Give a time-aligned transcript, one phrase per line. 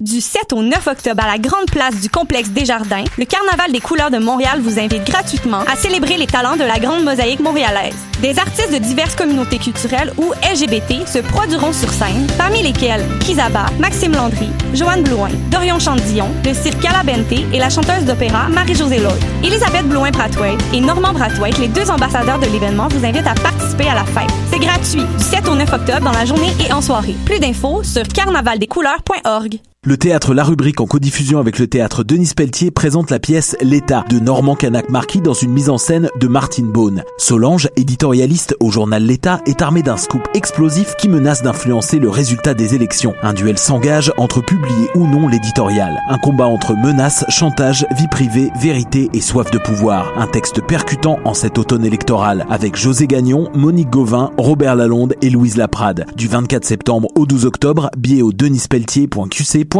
[0.00, 3.80] du 7 au 9 octobre à la grande place du complexe Desjardins, le Carnaval des
[3.80, 7.94] couleurs de Montréal vous invite gratuitement à célébrer les talents de la grande mosaïque montréalaise.
[8.20, 13.66] Des artistes de diverses communautés culturelles ou LGBT se produiront sur scène, parmi lesquels Kizaba,
[13.78, 19.22] Maxime Landry, Joanne Blouin, Dorion Chandillon, le cirque Calabente et la chanteuse d'opéra Marie-Josée Lloyd.
[19.44, 23.94] Elisabeth Blouin-Brathwaite et Normand Brathwaite, les deux ambassadeurs de l'événement, vous invitent à participer à
[23.94, 24.30] la fête.
[24.50, 27.14] C'est gratuit, du 7 au 9 octobre dans la journée et en soirée.
[27.24, 29.51] Plus d'infos sur carnavaldescouleurs.org.
[29.52, 33.56] Prague Le théâtre La Rubrique en codiffusion avec le théâtre Denis Pelletier présente la pièce
[33.60, 37.02] L'État de Normand Canac Marquis dans une mise en scène de Martine Beaune.
[37.18, 42.54] Solange, éditorialiste au journal L'État, est armée d'un scoop explosif qui menace d'influencer le résultat
[42.54, 43.14] des élections.
[43.24, 45.98] Un duel s'engage entre publier ou non l'éditorial.
[46.08, 50.12] Un combat entre menaces, chantage, vie privée, vérité et soif de pouvoir.
[50.16, 55.30] Un texte percutant en cet automne électoral avec José Gagnon, Monique Gauvin, Robert Lalonde et
[55.30, 56.06] Louise Laprade.
[56.16, 59.71] Du 24 septembre au 12 octobre, billet au denispelletier.qc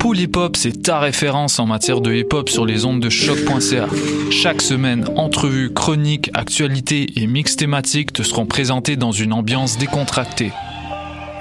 [0.00, 3.08] Pool Hip Hop, c'est ta référence en matière de hip hop sur les ondes de
[3.08, 3.86] choc.ca.
[4.32, 10.50] Chaque semaine, entrevues, chroniques, actualités et mix thématiques te seront présentés dans une ambiance décontractée.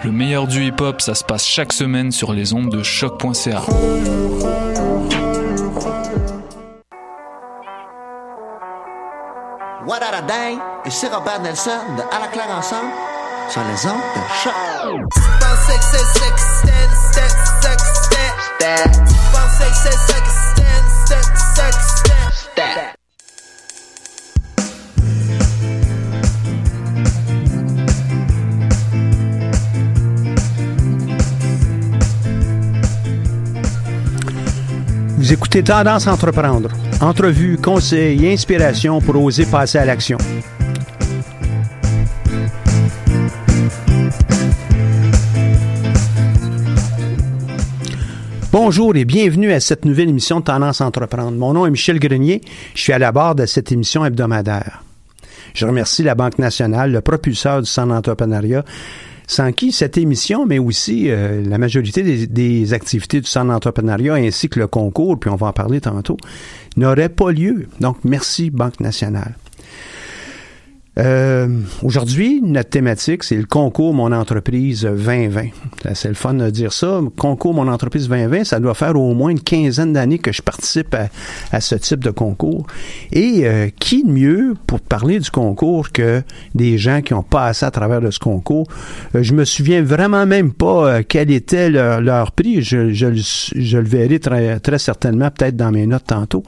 [0.03, 3.63] Le meilleur du hip hop, ça se passe chaque semaine sur les ondes de choc.ca.
[9.87, 10.59] What a day?
[10.85, 12.91] Ici Robert Nelson de À la claire ensemble
[13.49, 15.52] sur les ondes de choc.
[35.17, 36.69] Vous écoutez Tendance Entreprendre.
[36.99, 40.17] Entrevue, conseils et inspiration pour oser passer à l'action.
[48.53, 51.31] Bonjour et bienvenue à cette nouvelle émission de Tendance Entreprendre.
[51.31, 52.39] Mon nom est Michel Grenier.
[52.75, 54.83] Je suis à la barre de cette émission hebdomadaire.
[55.55, 58.63] Je remercie la Banque nationale, le propulseur du centre d'entrepreneuriat,
[59.25, 64.13] sans qui cette émission, mais aussi euh, la majorité des, des, activités du centre d'entrepreneuriat
[64.13, 66.17] ainsi que le concours, puis on va en parler tantôt,
[66.77, 67.65] n'aurait pas lieu.
[67.79, 69.33] Donc, merci Banque nationale.
[70.99, 71.47] Euh,
[71.81, 75.47] Aujourd'hui, notre thématique, c'est le concours Mon entreprise 2020.
[75.93, 77.01] C'est le fun de dire ça.
[77.17, 80.95] Concours Mon entreprise 2020, ça doit faire au moins une quinzaine d'années que je participe
[81.51, 82.67] à, ce type de concours.
[83.11, 86.21] Et euh, qui de mieux pour parler du concours que
[86.53, 88.67] des gens qui ont passé à travers ce concours?
[89.15, 92.61] Euh, je me souviens vraiment même pas euh, quel était leur, prix.
[92.61, 96.43] Je, le verrai très certainement peut-être dans mes notes tantôt.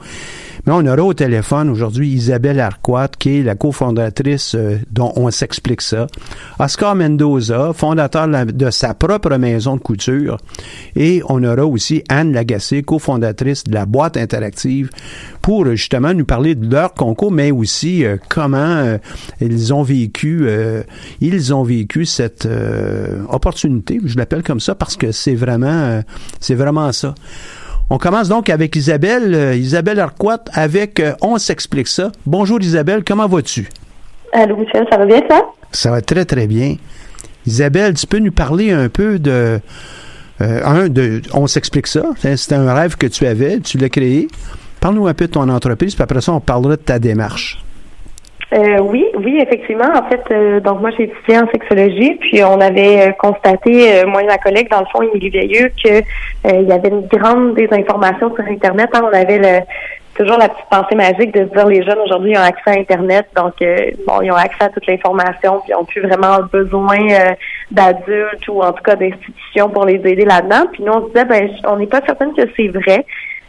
[0.66, 5.30] Mais on aura au téléphone aujourd'hui Isabelle Arquat, qui est la cofondatrice euh, dont on
[5.30, 6.08] s'explique ça.
[6.58, 10.38] Oscar Mendoza, fondateur de sa propre maison de couture.
[10.96, 14.90] Et on aura aussi Anne Lagacé, cofondatrice de la boîte interactive,
[15.40, 18.98] pour justement nous parler de leur concours, mais aussi euh, comment euh,
[19.40, 20.48] ils ont vécu,
[21.20, 22.48] ils ont vécu cette
[23.28, 24.00] opportunité.
[24.04, 26.02] Je l'appelle comme ça parce que c'est vraiment,
[26.40, 27.14] c'est vraiment ça.
[27.88, 32.10] On commence donc avec Isabelle, euh, Isabelle Arquat, avec euh, On s'explique ça.
[32.26, 33.68] Bonjour Isabelle, comment vas-tu?
[34.32, 35.42] Allô Michel, ça va bien ça?
[35.70, 36.74] Ça va très très bien.
[37.46, 39.60] Isabelle, tu peux nous parler un peu de...
[40.40, 42.02] Euh, un, de On s'explique ça.
[42.34, 44.26] C'était un rêve que tu avais, tu l'as créé.
[44.80, 47.62] Parle-nous un peu de ton entreprise, puis après ça, on parlera de ta démarche.
[48.52, 49.90] Euh, oui, oui, effectivement.
[49.92, 54.22] En fait, euh, donc moi j'ai étudié en sexologie, puis on avait euh, constaté, moi
[54.22, 56.02] et ma collègue, dans le fond, Émilie Veilleux, que
[56.44, 58.88] il y avait une grande désinformation sur Internet.
[58.94, 59.02] Hein.
[59.02, 59.64] On avait le,
[60.14, 63.26] toujours la petite pensée magique de se dire les jeunes aujourd'hui ont accès à Internet,
[63.34, 63.54] donc
[64.06, 66.98] bon, ils ont accès à toute l'information, puis ils ont plus vraiment besoin
[67.72, 70.66] d'adultes ou en tout cas d'institutions pour les aider là-dedans.
[70.72, 73.04] Puis nous on se disait ben on n'est pas certaine que c'est vrai.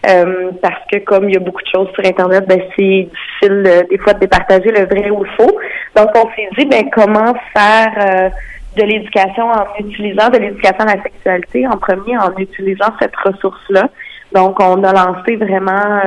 [0.08, 3.64] Euh, parce que comme il y a beaucoup de choses sur Internet, ben c'est difficile
[3.66, 5.58] euh, des fois de départager le vrai ou le faux.
[5.96, 8.30] Donc on s'est dit ben comment faire euh,
[8.78, 13.90] de l'éducation en utilisant de l'éducation à la sexualité en premier en utilisant cette ressource-là.
[14.34, 16.02] Donc on a lancé vraiment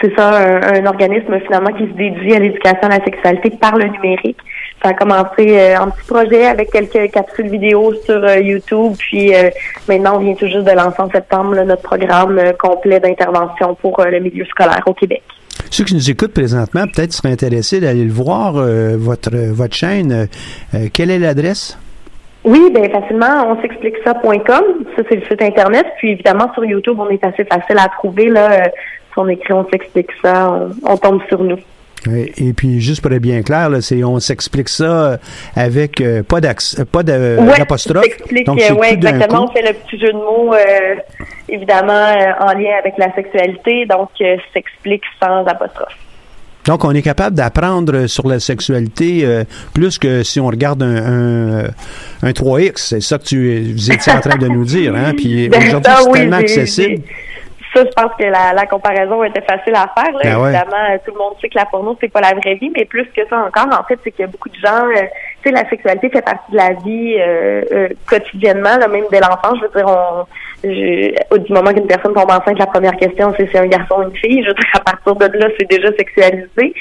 [0.00, 0.30] c'est ça,
[0.72, 4.38] un, organisme finalement qui se dédie à l'éducation à la sexualité par le numérique.
[4.84, 9.34] Ça a commencé euh, en petit projet avec quelques capsules vidéo sur euh, YouTube, puis
[9.34, 9.48] euh,
[9.88, 14.20] maintenant on vient tout juste de lancer en septembre notre programme complet d'intervention pour le
[14.20, 15.22] milieu scolaire au Québec.
[15.70, 20.28] Ceux qui nous écoutent présentement peut-être seraient intéressés d'aller le voir, votre, votre chaîne.
[20.92, 21.78] quelle est l'adresse?
[22.44, 24.64] Oui, bien facilement, on s'explique ça.com.
[24.96, 25.86] Ça, c'est le site Internet.
[25.96, 28.28] Puis évidemment, sur YouTube, on est assez facile à trouver.
[28.28, 31.58] Là, si on écrit on s'explique ça, on, on tombe sur nous.
[32.36, 35.18] Et puis, juste pour être bien clair, là, c'est, on s'explique ça
[35.56, 38.04] avec euh, pas, ouais, d'apostrophe.
[38.46, 39.46] Donc, c'est oui, exactement.
[39.48, 40.96] On fait le petit jeu de mots, euh,
[41.48, 43.86] évidemment, euh, en lien avec la sexualité.
[43.86, 44.10] Donc,
[44.52, 45.96] s'explique sans apostrophe.
[46.66, 51.64] Donc, on est capable d'apprendre sur la sexualité plus que si on regarde un, un,
[52.22, 52.72] un 3X.
[52.76, 54.94] C'est ça que tu vous étiez en train de nous dire.
[54.94, 55.12] Hein?
[55.14, 57.02] Puis aujourd'hui, c'est tellement accessible
[57.74, 60.12] ça, je pense que la, la, comparaison était facile à faire.
[60.12, 60.20] Là.
[60.22, 62.84] Ben Évidemment, tout le monde sait que la porno, c'est pas la vraie vie, mais
[62.84, 65.02] plus que ça encore, en fait, c'est qu'il y a beaucoup de gens, euh,
[65.42, 69.20] tu sais, la sexualité fait partie de la vie euh, euh, quotidiennement, là, même dès
[69.20, 69.58] l'enfance.
[69.60, 70.24] Je veux dire, on,
[70.62, 74.02] je, du moment qu'une personne tombe enceinte, la première question, c'est si un garçon ou
[74.04, 74.42] une fille.
[74.42, 76.48] Je veux dire, à partir de là, c'est déjà sexualisé.
[76.56, 76.72] Tu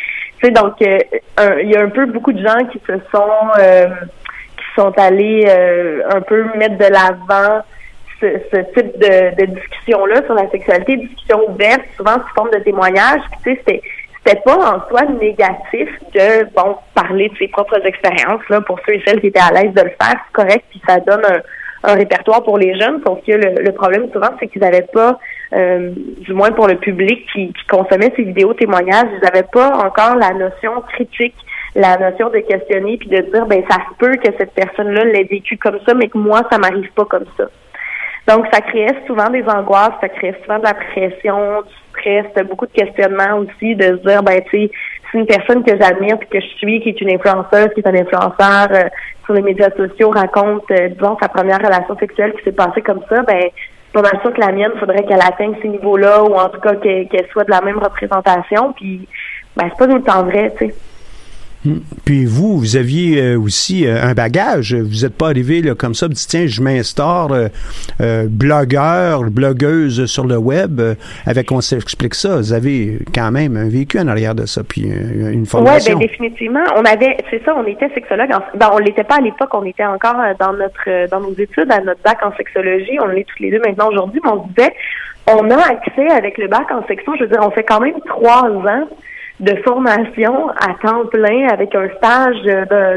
[0.41, 3.61] sais, donc, il y a un peu beaucoup de gens qui se sont,
[4.57, 5.47] qui sont allés
[6.09, 7.63] un peu mettre de l'avant
[8.51, 13.21] ce, type de, discussion-là sur la sexualité, discussion ouverte, souvent sous forme de témoignage.
[13.43, 13.81] tu sais,
[14.25, 18.93] c'était pas en soi négatif de bon parler de ses propres expériences là pour ceux
[18.93, 21.41] et celles qui étaient à l'aise de le faire, c'est correct, puis ça donne un,
[21.95, 23.01] répertoire pour les jeunes.
[23.05, 25.19] Sauf que le, problème souvent, c'est qu'ils n'avaient pas,
[25.51, 30.15] euh, du moins pour le public qui, consommait ces vidéos témoignages, ils n'avaient pas encore
[30.15, 31.35] la notion critique
[31.75, 35.23] la notion de questionner puis de dire ben ça se peut que cette personne-là l'ait
[35.23, 37.45] vécu comme ça, mais que moi ça m'arrive pas comme ça.
[38.27, 42.65] Donc, ça créait souvent des angoisses, ça créait souvent de la pression, du stress, beaucoup
[42.65, 44.71] de questionnements aussi, de se dire, ben, tu sais,
[45.11, 47.95] si une personne que j'admire que je suis, qui est une influenceuse, qui est un
[47.95, 48.83] influenceur euh,
[49.25, 53.01] sur les médias sociaux, raconte, euh, disons, sa première relation sexuelle qui s'est passée comme
[53.09, 53.43] ça, ben,
[53.91, 57.27] pas mal que la mienne, faudrait qu'elle atteigne ces niveaux-là, ou en tout cas qu'elle
[57.31, 59.07] soit de la même représentation, puis,
[59.55, 60.75] ben, c'est pas tout le temps vrai, tu sais.
[62.05, 64.75] Puis vous, vous aviez euh, aussi euh, un bagage.
[64.75, 67.33] Vous n'êtes pas arrivé là, comme ça, vous dites, tiens, je m'instaure
[68.01, 70.81] euh, blogueur, blogueuse sur le web,
[71.25, 72.37] avec on s'explique ça.
[72.37, 75.93] Vous avez quand même un vécu en arrière de ça, puis une formation.
[75.93, 76.63] Oui, bien définitivement.
[76.75, 78.29] On avait, c'est ça, on était sexologue.
[78.55, 81.79] ben, on l'était pas à l'époque, on était encore dans notre dans nos études, à
[81.81, 82.99] notre bac en sexologie.
[83.01, 84.73] On l'est tous les deux maintenant aujourd'hui, mais on se disait,
[85.27, 87.95] on a accès avec le bac en section, je veux dire, on fait quand même
[88.05, 88.87] trois ans
[89.43, 92.41] de formation à temps plein avec un stage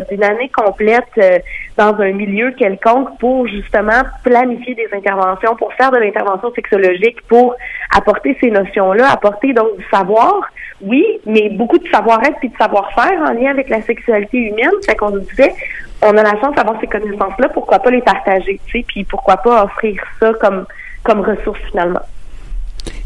[0.08, 1.38] d'une année complète euh,
[1.76, 7.56] dans un milieu quelconque pour justement planifier des interventions, pour faire de l'intervention sexologique, pour
[7.96, 10.48] apporter ces notions-là, apporter donc du savoir,
[10.80, 14.70] oui, mais beaucoup de savoir-être et de savoir-faire en lien avec la sexualité humaine.
[14.86, 15.52] Fait qu'on se disait,
[16.00, 19.38] on a la chance d'avoir ces connaissances-là, pourquoi pas les partager, tu sais, puis pourquoi
[19.38, 20.64] pas offrir ça comme
[21.02, 22.00] comme ressource finalement.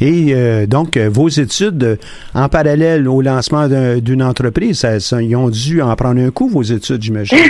[0.00, 1.96] Et euh, donc, euh, vos études, euh,
[2.34, 4.86] en parallèle au lancement d'une entreprise,
[5.20, 7.38] ils ont dû en prendre un coup, vos études, j'imagine?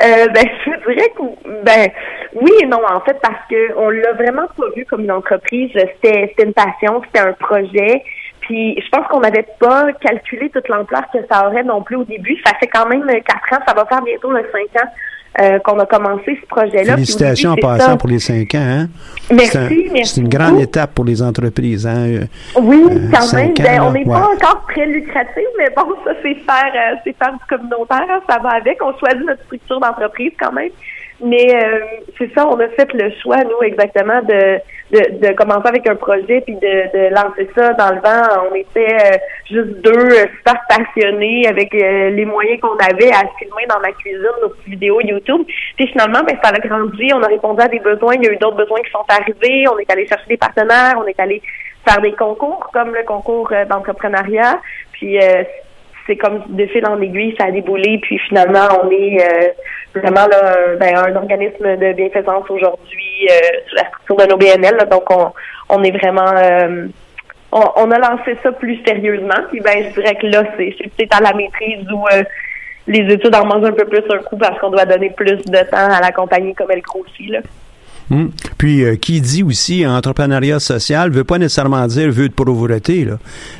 [0.00, 1.22] ben, je dirais que,
[1.64, 1.90] ben,
[2.40, 5.70] oui et non, en fait, parce que on l'a vraiment pas vu comme une entreprise.
[5.74, 8.04] C'était une passion, c'était un projet.
[8.40, 12.04] Puis je pense qu'on n'avait pas calculé toute l'ampleur que ça aurait non plus au
[12.04, 12.36] début.
[12.44, 14.88] Ça fait quand même quatre ans, ça va faire bientôt le cinq ans
[15.38, 16.94] euh, qu'on a commencé ce projet-là.
[16.94, 18.58] Félicitations en passant pour les cinq ans.
[18.58, 18.88] Hein?
[19.30, 20.14] Merci, merci.
[20.14, 21.86] C'est une grande étape pour les entreprises.
[21.86, 22.06] Hein?
[22.08, 22.24] Euh,
[22.60, 23.54] oui, euh, quand même.
[23.54, 27.44] Ben, on n'est pas encore très lucratif, mais bon, ça, c'est faire, c'est faire du
[27.48, 28.06] communautaire.
[28.08, 28.78] Hein, ça va avec.
[28.82, 30.70] On choisit notre structure d'entreprise quand même.
[31.24, 31.48] Mais
[32.18, 34.58] c'est ça, on a fait le choix, nous, exactement, de
[34.90, 38.48] de, de commencer avec un projet puis de, de lancer ça dans le vent.
[38.50, 39.16] On était euh,
[39.50, 43.92] juste deux euh, super passionnés avec euh, les moyens qu'on avait à filmer dans ma
[43.92, 45.42] cuisine nos vidéos YouTube.
[45.76, 47.10] Puis finalement, ben, ça a grandi.
[47.14, 48.14] On a répondu à des besoins.
[48.14, 49.64] Il y a eu d'autres besoins qui sont arrivés.
[49.68, 50.94] On est allé chercher des partenaires.
[50.98, 51.42] On est allé
[51.86, 54.60] faire des concours comme le concours d'entrepreneuriat.
[54.92, 55.18] Puis
[56.06, 59.48] c'est comme de fil en aiguille, ça a déboulé, puis finalement, on est euh,
[60.00, 64.88] vraiment là, ben, un organisme de bienfaisance aujourd'hui euh, sur la structure de nos BNL.
[64.90, 65.32] donc, on,
[65.68, 66.32] on est vraiment...
[66.36, 66.86] Euh,
[67.52, 71.22] on, a lancé ça plus sérieusement, puis ben, je dirais que là, c'est peut-être à
[71.22, 72.04] la maîtrise où
[72.86, 75.70] les études en mangent un peu plus un coup parce qu'on doit donner plus de
[75.70, 77.30] temps à la compagnie comme elle grossit.
[77.30, 77.40] Là.
[78.08, 78.28] Hmm.
[78.56, 83.04] Puis, euh, qui dit aussi entrepreneuriat social veut pas nécessairement dire vœu de pauvreté.
[83.04, 83.18] Là.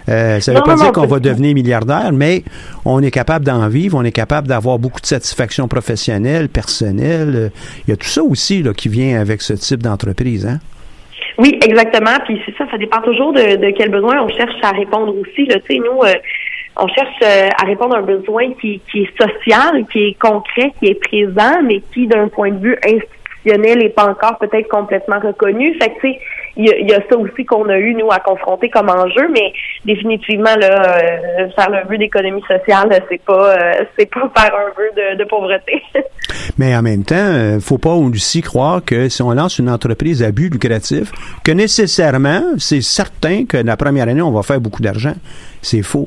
[0.09, 2.45] Euh, ça veut pas dire qu'on va devenir milliardaire, mais
[2.85, 7.51] on est capable d'en vivre, on est capable d'avoir beaucoup de satisfaction professionnelle, personnelle.
[7.87, 10.47] Il y a tout ça aussi là, qui vient avec ce type d'entreprise.
[10.47, 10.59] Hein?
[11.39, 12.17] Oui, exactement.
[12.25, 15.47] Puis c'est ça, ça dépend toujours de, de quel besoin on cherche à répondre aussi.
[15.47, 15.57] Là.
[15.71, 16.15] Nous, euh,
[16.77, 20.87] on cherche à répondre à un besoin qui, qui est social, qui est concret, qui
[20.87, 22.79] est présent, mais qui, d'un point de vue
[23.55, 25.75] n'est pas encore peut-être complètement reconnu.
[25.81, 26.21] Fait tu sais,
[26.57, 29.53] il y, a ça aussi qu'on a eu, nous, à confronter comme enjeu, mais
[29.85, 35.17] définitivement, là, euh, faire le vœu d'économie sociale, c'est pas, euh, pas faire un vœu
[35.17, 35.83] de, pauvreté.
[36.59, 40.23] mais en même temps, euh, faut pas aussi croire que si on lance une entreprise
[40.23, 41.13] à but lucratif,
[41.45, 45.15] que nécessairement, c'est certain que la première année, on va faire beaucoup d'argent.
[45.61, 46.07] C'est faux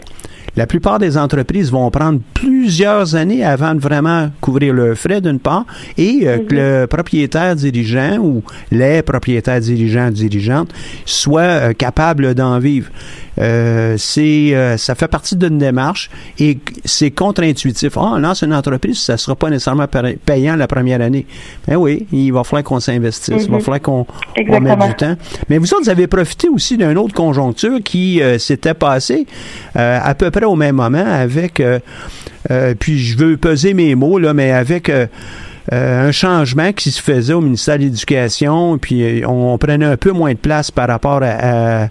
[0.60, 5.40] la plupart des entreprises vont prendre plusieurs années avant de vraiment couvrir leurs frais d'une
[5.40, 5.66] part
[5.98, 10.70] et euh, que le propriétaire dirigeant ou les propriétaires dirigeants dirigeantes
[11.06, 12.90] soient euh, capables d'en vivre.
[13.40, 17.94] Euh, c'est euh, ça fait partie d'une démarche et c'est contre-intuitif.
[17.98, 19.88] Ah, on lance une entreprise, ça sera pas nécessairement
[20.26, 21.26] payant la première année.
[21.68, 24.06] Ben oui, il va falloir qu'on s'investisse, il va falloir qu'on
[24.38, 25.16] mette du temps.
[25.50, 29.26] Mais vous autres, vous avez profité aussi d'une autre conjoncture qui s'était passée
[29.76, 31.62] à peu près au même moment avec
[32.80, 34.90] puis je veux peser mes mots là, mais avec
[35.72, 39.98] euh, un changement qui se faisait au ministère de l'Éducation, puis euh, on, prenait un
[39.98, 41.90] peu moins de place par rapport à,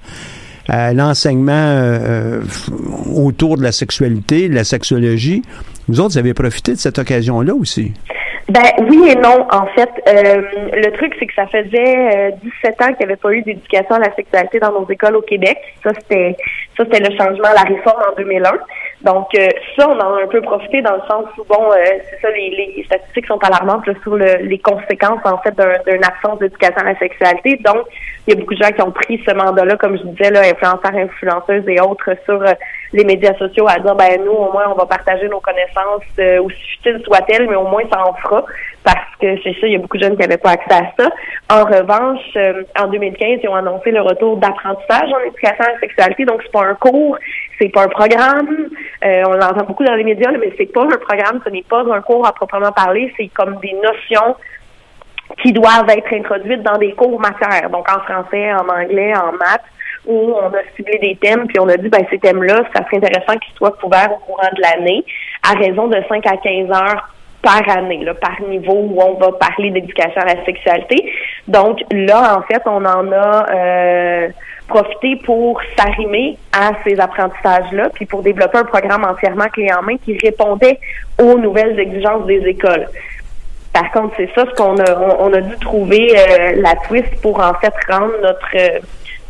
[0.69, 2.41] l'enseignement euh,
[3.15, 5.43] autour de la sexualité, de la sexologie.
[5.89, 7.93] Vous autres, vous avez profité de cette occasion-là aussi?
[8.49, 9.47] Ben oui et non.
[9.51, 13.43] En fait, le truc, c'est que ça faisait 17 ans qu'il n'y avait pas eu
[13.43, 15.59] d'éducation à la sexualité dans nos écoles au Québec.
[15.83, 16.35] Ça, c'était
[16.79, 18.51] ça, c'était le changement, la réforme en 2001.
[19.03, 21.77] Donc euh, ça, on en a un peu profité dans le sens où bon, euh,
[22.11, 25.55] c'est ça, les, les, statistiques sont alarmantes sur le, les conséquences en fait
[25.87, 27.61] d'une absence d'éducation à la sexualité.
[27.65, 27.87] Donc,
[28.27, 30.41] il y a beaucoup de gens qui ont pris ce mandat-là, comme je disais, là,
[30.41, 32.53] influenceurs, influenceuses et autres sur euh,
[32.93, 36.03] les médias sociaux à dire ben nous, au moins, on va partager nos connaissances
[36.45, 38.45] aussi futiles soient-elles, mais au moins ça en fera
[38.85, 40.93] parce que c'est ça, il y a beaucoup de jeunes qui n'avaient pas accès à
[40.99, 41.11] ça.
[41.51, 42.37] En revanche,
[42.79, 46.25] en 2015, ils ont annoncé le retour d'apprentissage en éducation à la sexualité.
[46.25, 47.19] Donc, c'est pas un cours,
[47.59, 48.49] c'est pas un programme.
[49.05, 51.81] Euh, on l'entend beaucoup dans les médias, mais c'est pas un programme, ce n'est pas
[51.81, 54.37] un cours à proprement parler, c'est comme des notions
[55.43, 59.61] qui doivent être introduites dans des cours matières, donc en français, en anglais, en maths,
[60.09, 62.97] où on a ciblé des thèmes, puis on a dit, ben ces thèmes-là, ça serait
[62.97, 65.05] intéressant qu'ils soient couverts au courant de l'année,
[65.49, 69.33] à raison de 5 à 15 heures par année, là, par niveau où on va
[69.33, 71.13] parler d'éducation à la sexualité.
[71.47, 74.29] Donc là, en fait, on en a euh,
[74.67, 79.97] profiter pour s'arrimer à ces apprentissages-là, puis pour développer un programme entièrement clé en main
[79.99, 80.81] qui répondait
[81.21, 82.89] aux nouvelles exigences des écoles.
[83.73, 87.39] Par contre, c'est ça ce qu'on a, on, a dû trouver euh, la twist pour
[87.39, 88.81] en fait rendre notre euh,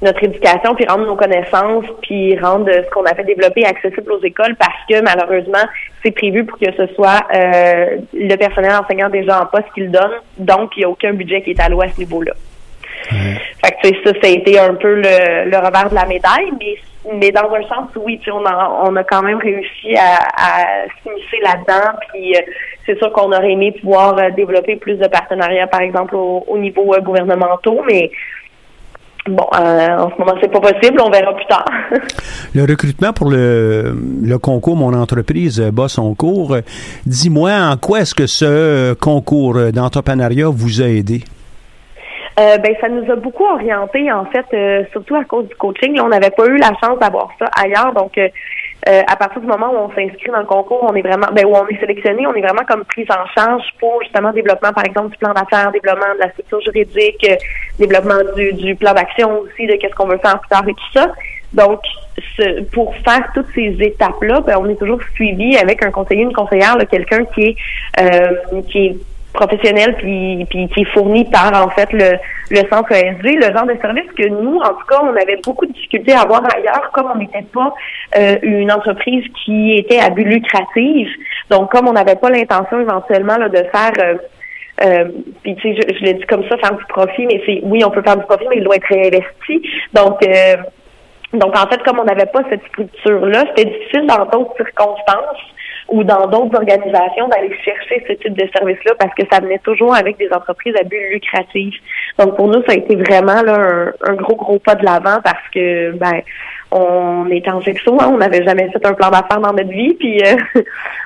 [0.03, 4.55] notre éducation, puis rendre nos connaissances, puis rendre ce qu'on avait développé accessible aux écoles,
[4.57, 5.65] parce que malheureusement,
[6.03, 9.89] c'est prévu pour que ce soit euh, le personnel enseignant déjà en poste qui le
[9.89, 12.33] donne, donc il n'y a aucun budget qui est alloué à ce niveau-là.
[13.11, 16.77] Fait que ça, ça a été un peu le, revers de la médaille, mais
[17.11, 20.65] mais dans un sens, oui, on a, on a quand même réussi à, à
[21.03, 21.97] s'immiscer là-dedans.
[22.13, 22.41] Puis euh,
[22.89, 26.95] c'est sûr qu'on aurait aimé pouvoir euh, développer plus de partenariats, par exemple, au, niveau
[26.95, 28.11] euh, gouvernementaux, mais
[29.29, 31.01] Bon, en ce moment, c'est pas possible.
[31.01, 31.67] On verra plus tard.
[32.55, 36.57] le recrutement pour le, le concours Mon entreprise bat son cours.
[37.07, 41.23] Dis-moi, en quoi est-ce que ce concours d'entrepreneuriat vous a aidé?
[42.39, 45.97] Euh, ben ça nous a beaucoup orienté en fait, euh, surtout à cause du coaching.
[45.97, 48.13] Là, on n'avait pas eu la chance d'avoir ça ailleurs, donc
[48.87, 51.45] euh, à partir du moment où on s'inscrit dans le concours, on est vraiment, ben
[51.45, 54.85] où on est sélectionné, on est vraiment comme prise en charge pour justement développement, par
[54.85, 57.27] exemple, du plan d'affaires, développement de la structure juridique,
[57.79, 60.93] développement du, du plan d'action aussi, de qu'est-ce qu'on veut faire plus tard et tout
[60.95, 61.13] ça.
[61.53, 61.81] Donc,
[62.37, 66.33] ce, pour faire toutes ces étapes-là, ben, on est toujours suivi avec un conseiller, une
[66.33, 67.57] conseillère, quelqu'un qui est
[68.69, 68.97] qui est
[69.39, 72.19] professionnel puis, puis qui est fourni par en fait le,
[72.51, 75.67] le centre ESG, le genre de service que nous, en tout cas, on avait beaucoup
[75.67, 77.73] de difficultés à avoir ailleurs, comme on n'était pas
[78.19, 81.09] euh, une entreprise qui était à but lucratif.
[81.51, 84.15] Donc, comme on n'avait pas l'intention éventuellement là, de faire euh,
[84.85, 85.09] euh,
[85.43, 87.83] puis tu sais, je, je l'ai dit comme ça, faire du profit, mais c'est oui,
[87.85, 89.63] on peut faire du profit, mais il doit être réinvesti.
[89.93, 90.21] Donc
[91.33, 95.43] donc en fait, comme on n'avait pas cette structure-là, c'était difficile dans d'autres circonstances
[95.89, 99.95] ou dans d'autres organisations d'aller chercher ce type de service-là parce que ça venait toujours
[99.95, 101.75] avec des entreprises à but lucratif.
[102.19, 105.49] Donc pour nous, ça a été vraiment là, un, gros, gros pas de l'avant parce
[105.53, 106.23] que ben
[106.71, 109.95] on était en sexo, hein, on n'avait jamais fait un plan d'affaires dans notre vie,
[109.95, 110.37] puis euh,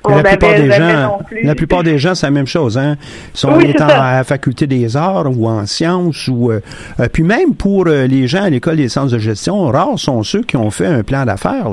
[0.04, 1.42] on la plupart des gens, non plus.
[1.42, 2.96] La plupart des gens, c'est la même chose, hein.
[3.32, 6.60] Si on est, en, à la faculté des arts ou en sciences ou euh,
[6.98, 10.42] euh, puis même pour les gens à l'école des sciences de gestion, rares sont ceux
[10.42, 11.68] qui ont fait un plan d'affaires.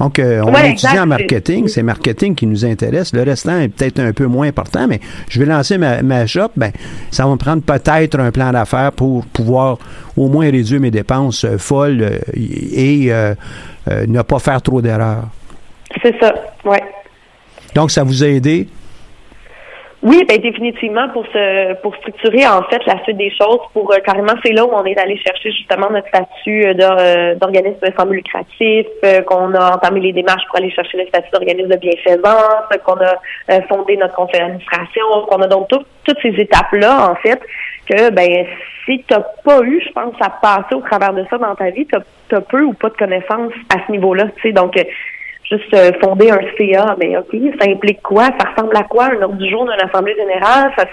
[0.00, 3.12] Donc on étudie en marketing, c'est marketing qui nous intéresse.
[3.12, 6.50] Le restant est peut-être un peu moins important, mais je vais lancer ma, ma shop,
[6.56, 6.72] ben
[7.10, 9.78] ça va me prendre peut-être un plan d'affaires pour pouvoir
[10.20, 13.34] au moins réduire mes dépenses folles et euh,
[13.90, 15.24] euh, ne pas faire trop d'erreurs.
[16.02, 16.34] C'est ça,
[16.66, 16.76] oui.
[17.74, 18.68] Donc, ça vous a aidé?
[20.02, 23.98] Oui, ben définitivement pour se pour structurer en fait la suite des choses, pour euh,
[23.98, 28.86] carrément c'est là où on est allé chercher justement notre statut d'organisme sans but lucratif,
[29.26, 33.60] qu'on a entamé les démarches pour aller chercher le statut d'organisme de bienfaisance, qu'on a
[33.68, 37.38] fondé notre conseil d'administration, qu'on a donc toutes ces étapes là en fait
[37.90, 38.46] que ben
[38.84, 41.70] si tu n'as pas eu, je pense, à passer au travers de ça dans ta
[41.70, 41.96] vie, tu
[42.36, 44.26] as, peu ou pas de connaissances à ce niveau-là.
[44.36, 44.84] Tu sais, donc, euh,
[45.50, 46.96] juste euh, fonder un CA.
[46.98, 48.26] Mais OK, ça implique quoi?
[48.38, 50.72] Ça ressemble à quoi un ordre du jour d'une assemblée générale?
[50.76, 50.86] Ça,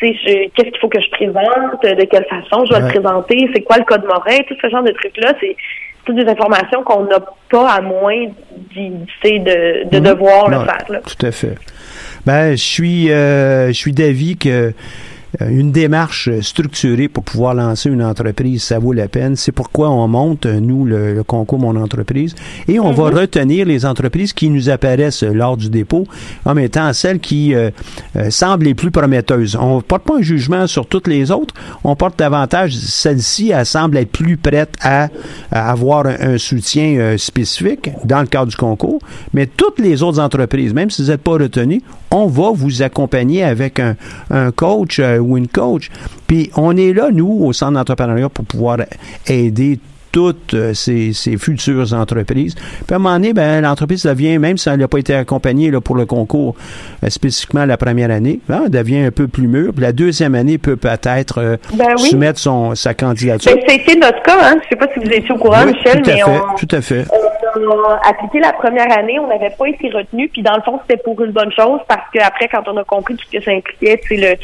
[0.00, 1.82] qu'est-ce qu'il faut que je présente?
[1.82, 3.48] De quelle façon je vais le présenter?
[3.54, 4.38] C'est quoi le code morin?
[4.48, 5.56] Tout ce genre de trucs-là, c'est
[6.04, 8.26] toutes des informations qu'on n'a pas à moins
[8.74, 10.04] de, de mhm.
[10.04, 11.02] devoir le faire.
[11.02, 11.54] Tout à fait.
[12.26, 14.72] Ben, je suis, euh, je suis d'avis que
[15.38, 19.36] une démarche structurée pour pouvoir lancer une entreprise, ça vaut la peine.
[19.36, 22.34] C'est pourquoi on monte, euh, nous, le, concours Mon entreprise,
[22.68, 23.18] et on va mhm.
[23.18, 26.06] retenir les entreprises qui nous apparaissent lors du dépôt
[26.44, 27.70] en mettant celles qui euh,
[28.30, 29.56] semblent les plus prometteuses.
[29.56, 33.66] On ne porte pas un jugement sur toutes les autres, on porte davantage celle-ci, elle
[33.66, 35.08] semble être plus prête à,
[35.50, 39.00] avoir un, soutien spécifique dans le cadre du concours,
[39.34, 43.44] mais toutes les autres entreprises, même si vous n'êtes pas retenu, on va vous accompagner
[43.44, 43.96] avec un,
[44.30, 45.90] un coach ou une coach.
[46.26, 48.78] Puis on est là, nous, au Centre d'entrepreneuriat, pour pouvoir
[49.26, 49.78] aider
[50.12, 52.54] toutes euh, ces, futures entreprises.
[52.54, 55.70] Puis à un moment donné, ben, l'entreprise devient, même si elle n'a pas été accompagnée
[55.70, 56.56] là, pour le concours
[57.04, 59.72] euh, spécifiquement la première année, ben, elle devient un peu plus mûre.
[59.72, 63.52] Puis la deuxième année peut peut-être euh, ben soumettre son, sa candidature.
[63.54, 64.38] Ben, C'était notre cas.
[64.42, 64.54] Hein?
[64.54, 66.76] Je ne sais pas si vous étiez au courant, Michel, tout à mais fait, tout
[66.76, 67.04] à fait.
[67.10, 70.28] on a appliqué la première année, on n'avait pas été retenu.
[70.28, 73.16] Puis dans le fond, c'était pour une bonne chose parce qu'après, quand on a compris
[73.16, 74.36] tout ce que ça impliquait, c'est le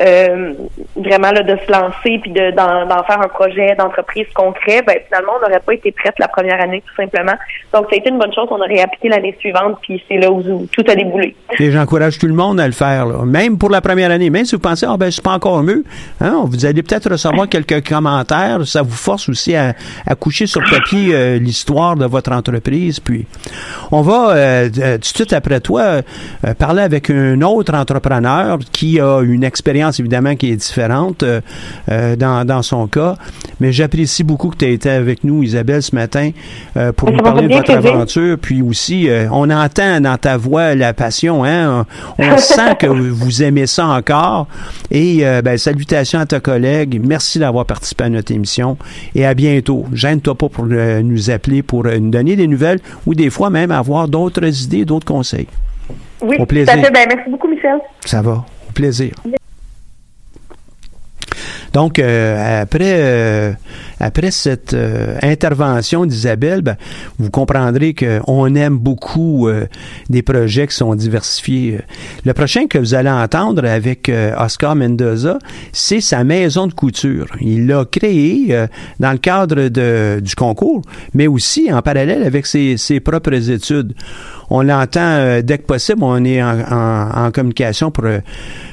[0.00, 0.52] euh,
[0.96, 5.32] vraiment là, de se lancer puis de, d'en, faire un projet d'entreprise concret, ben, finalement,
[5.38, 7.32] on n'aurait pas été prête la première année, tout simplement.
[7.72, 8.46] Donc, ça a été une bonne chose.
[8.50, 11.34] On aurait appliqué l'année suivante, puis c'est là où, tout a déboulé.
[11.58, 14.30] Et j'encourage tout le monde à le faire, même pour la première année.
[14.30, 15.84] Même si vous pensez, ah ben, c'est pas encore mieux,
[16.20, 18.60] hein, vous allez peut-être recevoir quelques commentaires.
[18.66, 19.74] Ça vous force aussi à,
[20.06, 23.00] à coucher sur papier euh, l'histoire de votre entreprise.
[23.00, 23.26] Puis,
[23.90, 26.02] on va euh, tout de suite après toi
[26.58, 31.40] parler avec un autre entrepreneur qui a une expérience évidemment, qui est différente euh,
[31.90, 33.16] euh, dans, dans, son cas.
[33.60, 36.30] Mais j'apprécie beaucoup que tu aies été avec nous, Isabelle, ce matin,
[36.76, 38.38] euh, pour nous parler de votre aventure.
[38.40, 41.44] Puis aussi, on entend dans ta voix la passion.
[41.44, 41.86] Hein?
[42.18, 44.46] On, sent que vous aimez ça encore.
[44.90, 47.00] Et ben, salutations à ta collègue.
[47.04, 48.76] Merci d'avoir participé à notre émission.
[49.14, 49.86] Et à bientôt.
[49.92, 54.08] Gêne-toi pas pour nous appeler pour nous donner des nouvelles ou des fois même avoir
[54.08, 55.48] d'autres idées, d'autres conseils.
[56.22, 56.74] Oui, au plaisir.
[56.74, 57.78] Ben, merci beaucoup, Michel.
[58.04, 58.44] Ça va.
[58.68, 59.12] Au plaisir.
[61.72, 63.52] Donc, euh, après, euh,
[64.00, 66.76] après cette euh, intervention d'Isabelle, ben,
[67.18, 69.48] vous comprendrez qu'on aime beaucoup
[70.08, 71.80] des projets qui sont diversifiés.
[72.24, 75.38] Le prochain que vous allez entendre avec Oscar Mendoza,
[75.72, 77.26] c'est sa maison de couture.
[77.40, 78.54] Il l'a créé
[79.00, 80.82] dans le cadre de, du concours,
[81.14, 83.94] mais aussi en parallèle avec ses, ses propres études.
[84.50, 88.22] On l'entend dès que possible, on est en, communication pour le,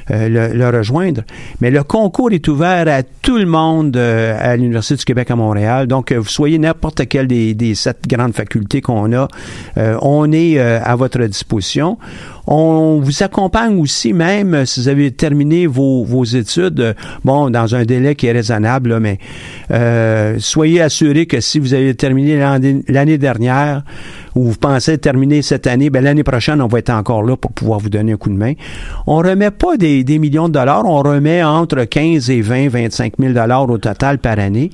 [0.10, 1.22] le, rejoindre.
[1.62, 5.36] Mais le concours est ouvert à tout le monde euh, à l'Université du Québec à
[5.36, 5.88] Montréal.
[5.88, 9.28] Donc, euh, vous soyez n'importe quelle des, des, sept grandes facultés qu'on a,
[9.78, 11.98] euh, on est à votre disposition.
[12.48, 17.86] On vous accompagne aussi, même si vous avez terminé vos, vos études, bon, dans un
[17.86, 19.18] délai qui est raisonnable, mais
[20.40, 22.38] soyez assurés que si vous avez terminé
[22.88, 23.84] l'année dernière,
[24.36, 27.52] ou vous pensez terminer cette année, ben l'année prochaine, on va être encore là pour
[27.54, 28.54] pouvoir vous donner un coup de main.
[29.08, 33.14] On remet pas des, des millions de dollars, on remet entre 15 et 20, 25
[33.18, 34.70] 000 dollars au total par année.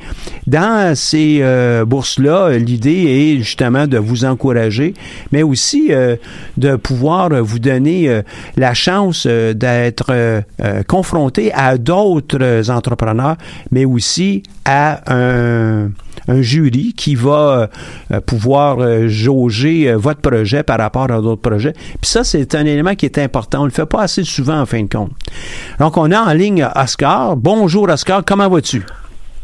[0.48, 4.96] Dans ces euh, bourses-là, l'idée est justement de vous encourager,
[5.32, 6.16] mais aussi euh,
[6.58, 8.22] de pouvoir vous donner euh,
[8.58, 10.42] la chance d'être
[10.88, 13.36] confronté à d'autres entrepreneurs,
[13.72, 15.92] mais aussi à un
[16.32, 17.70] un jury qui va
[18.12, 21.74] euh, pouvoir euh, jauger euh, votre projet par rapport à d'autres projets.
[21.74, 23.62] Puis ça, c'est un élément qui est important.
[23.62, 25.12] On le fait pas assez souvent en fin de compte.
[25.80, 27.36] Donc, on a en ligne Oscar.
[27.36, 28.84] Bonjour Oscar, comment vas-tu?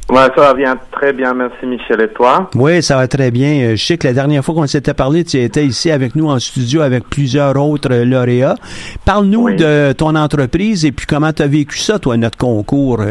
[0.09, 1.99] Ouais, ça va bien, très bien, merci Michel.
[1.99, 2.49] Et toi?
[2.55, 3.75] Oui, ça va très bien.
[3.75, 6.39] Je sais que la dernière fois qu'on s'était parlé, tu étais ici avec nous en
[6.39, 8.55] studio avec plusieurs autres lauréats.
[9.03, 13.01] Parle-nous de ton entreprise et puis comment tu as vécu ça, toi, notre concours,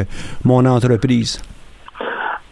[0.45, 1.39] mon entreprise.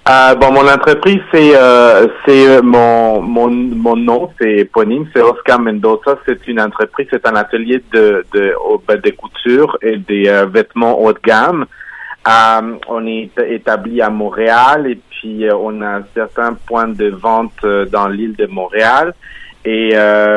[0.06, 5.22] Euh, bon, mon entreprise, c'est euh, c'est euh, mon, mon mon nom, c'est éponyme, c'est
[5.22, 6.18] Oscar Mendoza.
[6.26, 8.54] C'est une entreprise, c'est un atelier de de,
[8.86, 11.64] ben, de couture et des euh, vêtements haut de gamme.
[12.28, 17.64] Euh, on est établi à Montréal et puis on a un certain point de vente
[17.90, 19.14] dans l'île de Montréal.
[19.64, 19.94] Et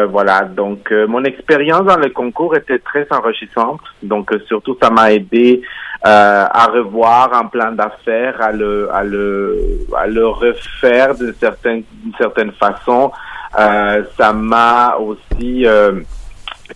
[0.09, 3.81] voilà, donc mon expérience dans le concours était très enrichissante.
[4.01, 5.61] Donc surtout, ça m'a aidé
[6.05, 11.83] euh, à revoir un plan d'affaires, à le, à le, à le refaire d'une certaine,
[12.03, 13.11] d'une certaine façon.
[13.57, 16.01] Euh, ça m'a aussi euh,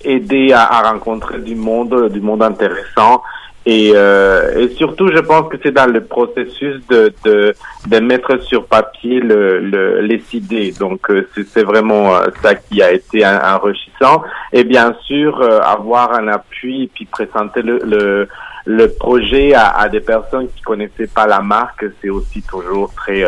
[0.03, 3.21] aidé à, à, rencontrer du monde, du monde intéressant
[3.63, 7.53] Et, euh, et surtout, je pense que c'est dans le processus de, de,
[7.87, 10.71] de mettre sur papier le, le, les idées.
[10.79, 14.23] Donc, euh, c'est vraiment euh, ça qui a été enrichissant.
[14.51, 18.27] Et bien sûr, euh, avoir un appui puis présenter le, le,
[18.65, 23.23] le projet à, à, des personnes qui connaissaient pas la marque, c'est aussi toujours très,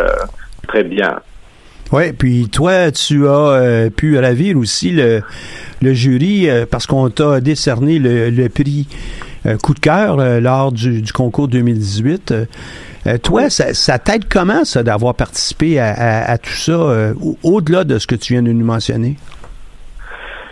[0.68, 1.20] très bien.
[1.94, 5.22] Oui, puis toi, tu as pu ravir aussi le,
[5.82, 8.88] le jury parce qu'on t'a décerné le, le prix
[9.62, 12.32] coup de cœur euh, lors du, du, concours 2018.
[12.32, 12.46] Euh,
[13.06, 17.98] euh, toi, ça, ça t'aide comment, ça, d'avoir participé à, à, tout ça, au-delà de
[17.98, 19.18] ce que tu viens de nous mentionner?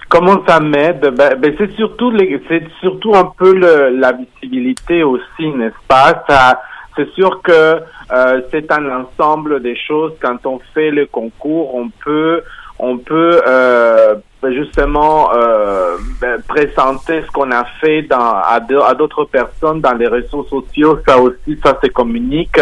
[0.09, 0.99] Comment ça m'aide?
[1.17, 2.11] Ben, ben c'est surtout
[2.49, 6.25] c'est surtout un peu le, la visibilité aussi, n'est-ce pas?
[6.27, 6.61] Ça,
[6.95, 10.13] c'est sûr que euh, c'est un ensemble des choses.
[10.21, 12.43] Quand on fait le concours, on peut
[12.79, 14.15] on peut euh,
[14.49, 20.43] justement euh, ben, présenter ce qu'on a fait dans, à, d'autres personnes dans les réseaux
[20.45, 20.99] sociaux.
[21.07, 22.59] Ça aussi, ça se communique.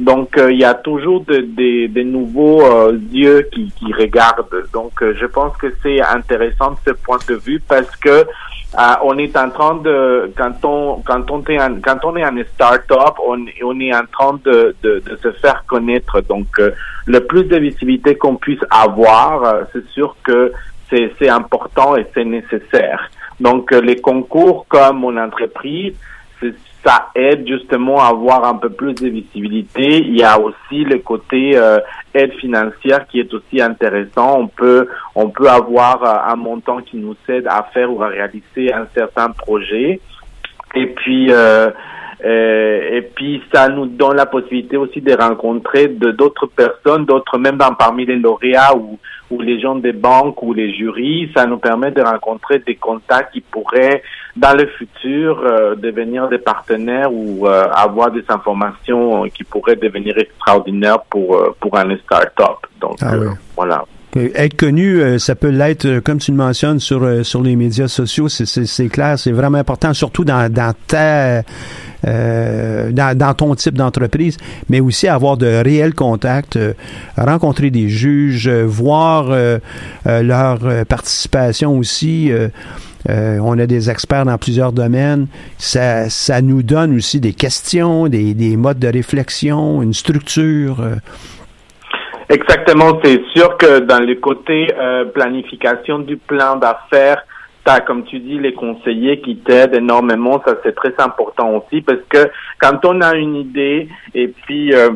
[0.00, 4.64] Donc, euh, il y a toujours des de, nouveaux euh, yeux qui, regardent.
[4.72, 8.26] Donc, je pense que c'est intéressant de ce point de vue parce que
[9.02, 12.36] on est en train de quand on quand on est en, quand on est en
[12.54, 13.46] start-up, on,
[13.80, 16.20] est en train de se faire connaître.
[16.22, 16.46] Donc,
[17.06, 20.52] le plus de visibilité qu'on puisse avoir, c'est sûr que
[20.90, 23.10] c'est important et c'est nécessaire.
[23.40, 25.94] Donc, euh, les concours comme mon entreprise,
[26.84, 29.98] ça aide justement à avoir un peu plus de visibilité.
[29.98, 31.78] Il y a aussi le côté euh,
[32.14, 34.38] aide financière qui est aussi intéressant.
[34.38, 38.08] On peut on peut avoir euh, un montant qui nous aide à faire ou à
[38.08, 40.00] réaliser un certain projet.
[40.74, 41.30] Et puis
[42.22, 47.56] et puis ça nous donne la possibilité aussi de rencontrer de d'autres personnes, d'autres même
[47.56, 48.98] dans, parmi les lauréats ou
[49.30, 53.32] ou les gens des banques ou les jurys, ça nous permet de rencontrer des contacts
[53.32, 54.02] qui pourraient,
[54.36, 60.18] dans le futur, euh, devenir des partenaires ou euh, avoir des informations qui pourraient devenir
[60.18, 62.58] extraordinaires pour euh, pour un start-up.
[62.80, 63.14] Donc ah
[63.56, 63.84] voilà.
[64.16, 68.88] Être connu, ça peut l'être, comme tu le mentionnes, sur, sur les médias sociaux, c'est
[68.88, 71.42] clair, c'est vraiment important, surtout dans, dans ta
[72.06, 74.38] euh, dans, ton type d'entreprise,
[74.70, 76.72] mais aussi avoir de réels contacts, euh,
[77.18, 79.36] rencontrer des juges, euh, voir
[80.06, 82.30] leur participation aussi.
[83.08, 85.26] on a des experts dans plusieurs domaines.
[85.58, 90.82] Ça, ça nous donne aussi des questions, des, des modes de réflexion, une structure.
[92.30, 94.68] Exactement, c'est sûr que dans le côté
[95.12, 97.24] planification du plan d'affaires,
[97.62, 100.40] T'as, comme tu dis, les conseillers qui t'aident énormément.
[100.46, 104.90] Ça, c'est très important aussi parce que quand on a une idée et puis euh,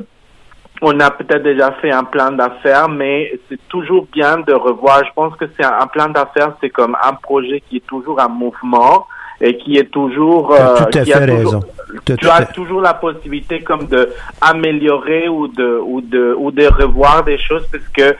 [0.80, 5.04] on a peut-être déjà fait un plan d'affaires, mais c'est toujours bien de revoir.
[5.04, 8.30] Je pense que c'est un, plan d'affaires, c'est comme un projet qui est toujours en
[8.30, 9.06] mouvement
[9.44, 10.52] et qui est toujours.
[10.52, 11.60] Euh, tout à fait raison.
[12.06, 14.08] tu as toujours la possibilité comme de
[14.40, 18.16] améliorer ou de ou de ou de revoir des choses parce que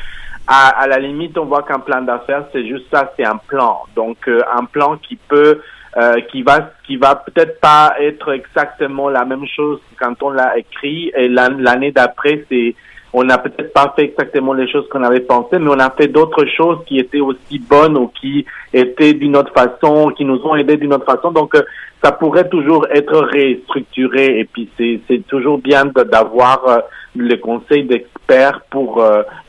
[0.47, 3.81] à, à la limite, on voit qu'un plan d'affaires, c'est juste ça, c'est un plan.
[3.97, 5.61] Donc, euh, un plan qui peut,
[5.97, 10.59] euh, qui va, qui va peut-être pas être exactement la même chose quand on l'a
[10.59, 11.11] écrit.
[11.17, 12.75] Et l'année d'après, c'est,
[13.15, 16.09] on n'a peut-être pas fait exactement les choses qu'on avait pensé, mais on a fait
[16.09, 20.57] d'autres choses qui étaient aussi bonnes ou qui étaient d'une autre façon, qui nous ont
[20.57, 21.31] aidés d'une autre façon.
[21.31, 21.63] Donc, euh,
[22.03, 24.41] ça pourrait toujours être restructuré.
[24.41, 26.83] Et puis, c'est toujours bien d'avoir
[27.17, 29.03] le conseil d'experts pour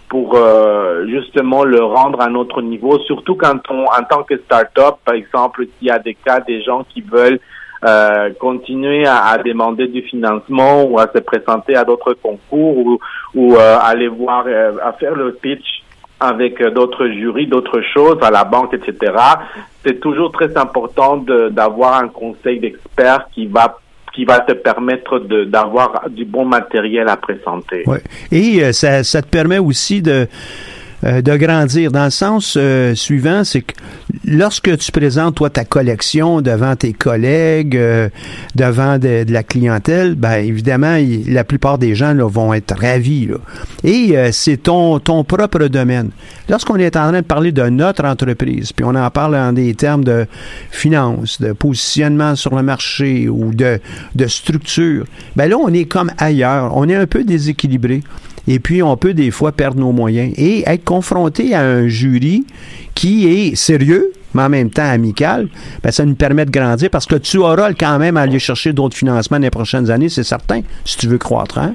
[0.09, 4.95] pour euh, justement le rendre à notre niveau, surtout quand on, en tant que start-up,
[5.03, 7.39] par exemple, s'il y a des cas des gens qui veulent
[7.85, 12.99] euh, continuer à, à, demander du financement ou à se présenter à d'autres concours ou,
[13.35, 15.83] ou euh, aller voir, euh, à faire le pitch
[16.19, 19.13] avec d'autres jurys, d'autres choses à la banque, etc.
[19.85, 23.77] C'est toujours très important d'avoir un conseil d'experts qui va
[24.15, 27.83] qui va te permettre d'avoir du bon matériel à présenter.
[27.85, 28.01] Ouais.
[28.31, 30.27] Et euh, ça, ça te permet aussi de
[31.05, 33.73] euh, de grandir dans le sens euh, suivant, c'est que
[34.25, 38.09] lorsque tu présentes toi ta collection devant tes collègues, euh,
[38.55, 43.27] devant de, la clientèle, ben évidemment la plupart des gens là, vont être ravis.
[43.27, 43.35] Là.
[43.83, 46.09] Et c'est ton ton propre domaine.
[46.49, 49.73] Lorsqu'on est en train de parler de notre entreprise, puis on en parle en des
[49.75, 50.25] termes de
[50.71, 53.79] finance, de positionnement sur le marché ou de
[54.15, 58.01] de structure, ben là on est comme ailleurs, on est un peu déséquilibré.
[58.47, 62.45] Et puis, on peut des fois perdre nos moyens et être confronté à un jury
[62.93, 65.47] qui est sérieux, mais en même temps amical,
[65.83, 68.73] ben, ça nous permet de grandir parce que tu auras quand même à aller chercher
[68.73, 71.57] d'autres financements dans les prochaines années, c'est certain, si tu veux croître.
[71.57, 71.73] Hein?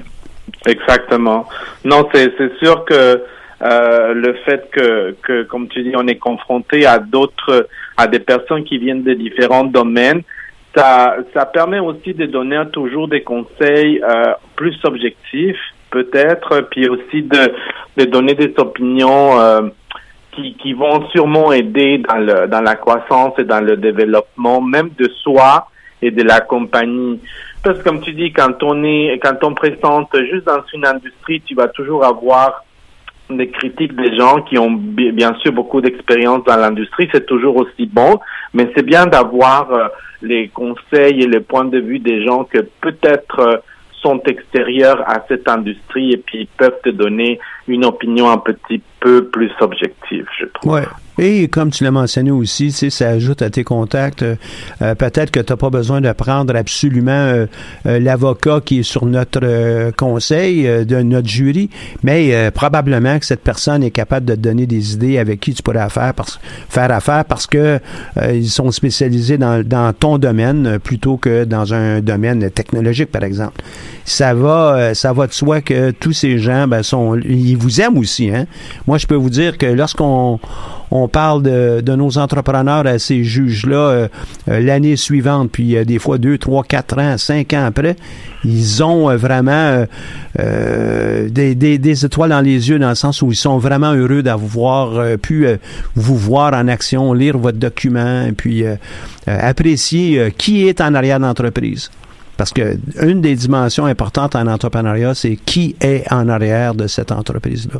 [0.65, 1.47] Exactement.
[1.83, 2.31] Non, c'est
[2.61, 3.23] sûr que
[3.63, 8.19] euh, le fait que, que, comme tu dis, on est confronté à d'autres, à des
[8.19, 10.21] personnes qui viennent de différents domaines,
[10.75, 15.59] ça, ça permet aussi de donner toujours des conseils euh, plus objectifs,
[15.91, 17.53] peut-être, puis aussi de,
[17.97, 19.61] de donner des opinions euh,
[20.31, 24.89] qui, qui vont sûrement aider dans, le, dans la croissance et dans le développement, même
[24.97, 25.67] de soi
[26.01, 27.19] et de la compagnie.
[27.63, 31.41] Parce que comme tu dis, quand on est, quand on présente juste dans une industrie,
[31.41, 32.63] tu vas toujours avoir
[33.29, 37.85] des critiques des gens qui ont bien sûr beaucoup d'expérience dans l'industrie, c'est toujours aussi
[37.85, 38.19] bon,
[38.53, 39.87] mais c'est bien d'avoir euh,
[40.21, 43.57] les conseils et les points de vue des gens que peut-être euh,
[44.01, 49.25] sont extérieurs à cette industrie et puis peuvent te donner une opinion un petit peu
[49.25, 50.81] plus objective, je trouve.
[51.19, 54.23] Et comme tu l'as mentionné aussi, ça ajoute à tes contacts.
[54.23, 54.35] Euh,
[54.81, 57.47] euh, peut-être que tu n'as pas besoin de prendre absolument euh,
[57.85, 61.69] l'avocat qui est sur notre conseil, de notre jury,
[62.03, 65.63] mais probablement que cette personne est capable de te donner des idées avec qui tu
[65.63, 66.13] pourrais faire,
[66.69, 67.79] faire affaire parce que
[68.31, 73.61] ils sont spécialisés dans, dans, ton domaine plutôt que dans un domaine technologique, par exemple.
[74.05, 77.97] Ça va, ça va de soi que tous ces gens ben, sont, ils vous aiment
[77.97, 78.29] aussi.
[78.29, 78.45] Hein?
[78.87, 80.39] Moi, je peux vous dire que lorsqu'on
[80.91, 84.07] on parle de, nos entrepreneurs à ces juges-là euh,
[84.49, 87.95] euh, l'année suivante, puis euh, des fois deux, trois, quatre ans, cinq ans après,
[88.43, 89.85] ils ont vraiment
[90.35, 95.45] des, étoiles dans les yeux dans le sens où ils sont vraiment heureux d'avoir pu
[95.95, 98.63] vous voir en action, lire votre document, puis
[99.27, 101.91] apprécier qui est en arrière d'entreprise.
[102.35, 107.11] Parce que une des dimensions importantes en entrepreneuriat, c'est qui est en arrière de cette
[107.11, 107.79] entreprise-là.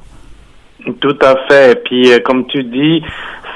[0.99, 1.71] Tout à fait.
[1.71, 3.03] Et puis, euh, comme tu dis,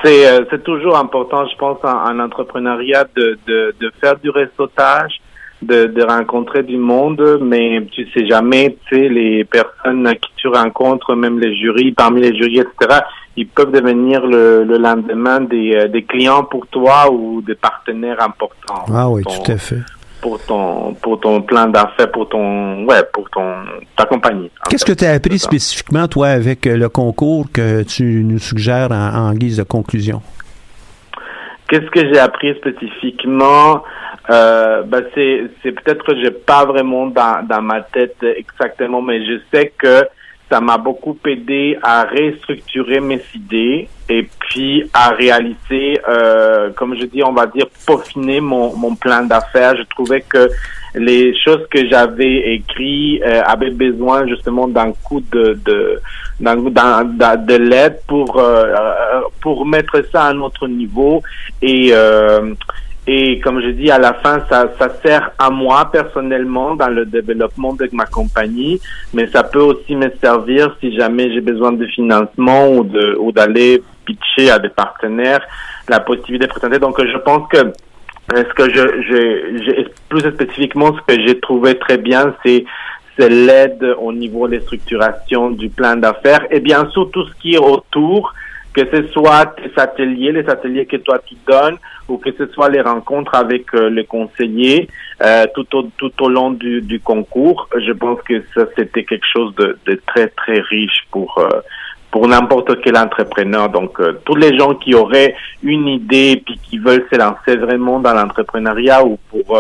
[0.04, 5.20] c'est euh, c'est toujours important, je pense, en, entrepreneuriat de, de, de, faire du réseautage,
[5.62, 10.48] de, de rencontrer du monde, mais tu sais jamais, tu sais, les personnes qui tu
[10.48, 13.00] rencontres, même les jurys, parmi les jurys, etc.,
[13.38, 18.22] ils peuvent devenir le, le lendemain des, euh, des clients pour toi ou des partenaires
[18.22, 18.86] importants.
[18.94, 19.82] Ah oui, tout à fait
[20.26, 23.46] pour ton pour ton plan d'affaires pour ton ouais pour ton
[23.96, 24.50] ta compagnie.
[24.68, 28.92] Qu'est-ce que tu as appris spécifiquement toi avec euh, le concours que tu nous suggères
[28.92, 30.24] en, guise de conclusion?
[31.68, 33.84] Qu'est-ce que j'ai appris spécifiquement?
[34.32, 39.24] Euh, ben c'est c'est peut-être que j'ai pas vraiment dans dans ma tête exactement mais
[39.24, 40.08] je sais que
[40.50, 47.06] ça m'a beaucoup aidé à restructurer mes idées et puis à réaliser, euh, comme je
[47.06, 49.76] dis, on va dire, peaufiner mon, mon plan d'affaires.
[49.76, 50.50] Je trouvais que
[50.94, 56.00] les choses que j'avais écrites euh, avaient besoin justement d'un coup de de,
[56.40, 58.74] de l'aide pour euh,
[59.42, 61.22] pour mettre ça à un autre niveau
[61.62, 62.54] et euh,
[63.08, 67.06] et comme je dis, à la fin, ça, ça sert à moi personnellement dans le
[67.06, 68.82] développement de ma compagnie,
[69.14, 73.32] mais ça peut aussi me servir si jamais j'ai besoin de financement ou de ou
[73.32, 75.42] d'aller pitcher à des partenaires
[75.88, 76.80] la possibilité de présenter.
[76.80, 77.58] Donc, je pense que
[78.30, 82.66] ce que je, je, plus spécifiquement, ce que j'ai trouvé très bien, c'est
[83.18, 87.54] c'est l'aide au niveau des structurations du plan d'affaires et bien sûr tout ce qui
[87.54, 88.34] est autour
[88.76, 91.78] que ce soit tes ateliers, les ateliers que toi tu donnes,
[92.10, 94.90] ou que ce soit les rencontres avec euh, les conseillers
[95.24, 97.70] euh, tout, au, tout au long du, du, concours.
[97.74, 101.38] Je pense que ça, c'était quelque chose de, de, très, très riche pour...
[101.38, 101.62] Euh,
[102.16, 103.68] pour n'importe quel entrepreneur.
[103.68, 108.00] Donc, euh, tous les gens qui auraient une idée puis qui veulent se lancer vraiment
[108.00, 109.60] dans l'entrepreneuriat ou pour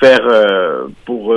[0.00, 0.26] faire,
[1.04, 1.34] pour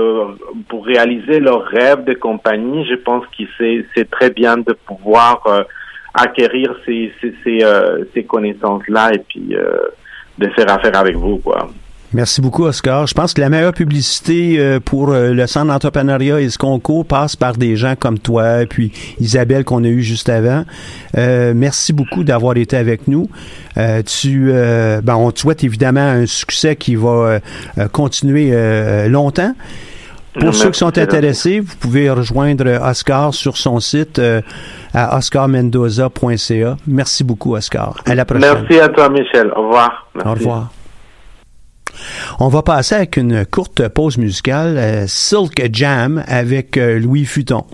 [0.69, 5.65] pour réaliser leur rêve de compagnie, je pense que c'est c'est très bien de pouvoir
[6.13, 9.77] acquérir ces, ces, euh, ces, connaissances-là et puis euh,
[10.37, 11.67] de faire affaire avec vous, quoi.
[12.13, 13.07] Merci beaucoup, Oscar.
[13.07, 17.35] Je pense que la meilleure publicité euh, pour le centre d'entrepreneuriat et ce concours passe
[17.35, 20.63] par des gens comme toi et puis Isabelle qu'on a eu juste avant.
[21.15, 23.29] merci beaucoup d'avoir été avec nous.
[24.05, 27.39] tu, ben, on te souhaite évidemment un succès qui va
[27.91, 28.53] continuer
[29.07, 29.53] longtemps.
[30.39, 34.41] Pour ceux qui sont intéressés, vous pouvez rejoindre Oscar sur son site euh,
[34.93, 36.77] à oscarmendoza.ca.
[36.87, 37.95] Merci beaucoup, Oscar.
[38.05, 38.53] À la prochaine.
[38.53, 39.51] Merci à toi, Michel.
[39.55, 40.07] Au revoir.
[40.23, 40.71] Au revoir.
[42.39, 47.65] On va passer avec une courte pause musicale, euh, Silk Jam avec euh, Louis Futon.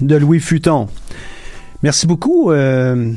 [0.00, 0.88] De Louis Futon.
[1.82, 3.12] Merci beaucoup, euh,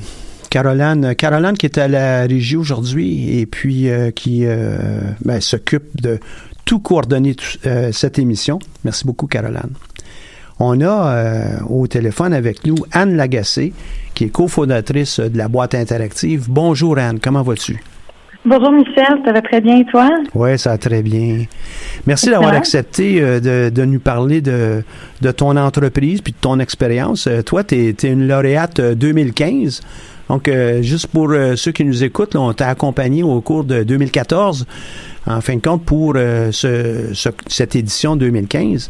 [0.50, 1.16] Caroline.
[1.16, 4.78] Caroline qui est à la régie aujourd'hui et puis euh, qui euh,
[5.24, 6.20] ben, s'occupe de
[6.66, 7.36] tout coordonner
[7.92, 8.60] cette émission.
[8.84, 9.72] Merci beaucoup, Caroline.
[10.60, 13.74] On a au téléphone avec nous Anne Lagacé,
[14.14, 16.46] qui est cofondatrice de la boîte interactive.
[16.48, 17.82] Bonjour Anne, comment vas-tu?
[18.46, 20.10] Bonjour Michel, ça va très bien et toi?
[20.34, 21.44] Oui, ça va très bien.
[22.08, 24.82] Merci d'avoir accepté euh, de, de, nous parler de,
[25.20, 27.28] de, ton entreprise puis de ton expérience.
[27.28, 29.82] Euh, toi, tu es, une lauréate 2015.
[29.82, 30.50] Euh, Donc,
[30.82, 34.66] juste pour ceux qui nous écoutent, on t'a accompagné au cours de 2014,
[35.28, 37.12] en fin de compte, pour ce,
[37.48, 38.90] cette édition 2015.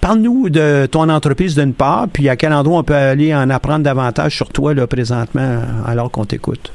[0.00, 3.84] Parle-nous de ton entreprise d'une part, puis à quel endroit on peut aller en apprendre
[3.84, 6.72] davantage sur toi là, présentement, alors qu'on t'écoute.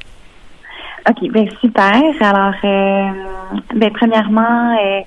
[1.08, 2.02] OK, ben super.
[2.20, 3.10] Alors, euh,
[3.76, 5.02] ben premièrement, euh,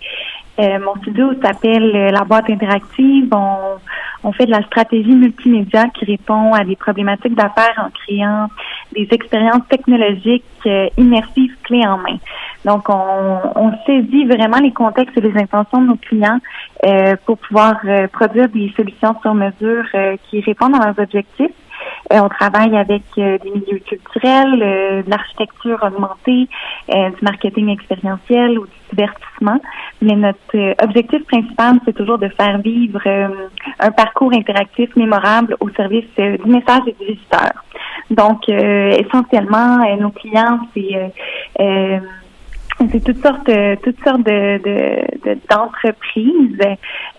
[0.61, 3.29] euh, mon studio s'appelle La boîte interactive.
[3.33, 3.79] On,
[4.23, 8.47] on fait de la stratégie multimédia qui répond à des problématiques d'affaires en créant
[8.93, 10.45] des expériences technologiques
[10.97, 12.19] immersives clés en main.
[12.65, 16.39] Donc, on, on, saisit vraiment les contextes et les intentions de nos clients
[17.27, 17.77] pour pouvoir
[18.13, 19.85] produire des solutions sur mesure
[20.29, 21.68] qui répondent à leurs objectifs euh,
[22.11, 26.49] on travaille avec euh, des milieux culturels, euh, de l'architecture augmentée,
[26.89, 29.61] du marketing expérientiel ou du divertissement.
[30.01, 33.01] Mais notre objectif principal, c'est toujours de faire vivre
[33.79, 37.53] un parcours interactif mémorable au service du message et du visiteur.
[38.11, 41.13] Donc, essentiellement, nos clients, c'est
[42.93, 43.51] c'est toutes sortes,
[43.83, 44.61] toutes sortes de,
[45.51, 46.61] d'entreprises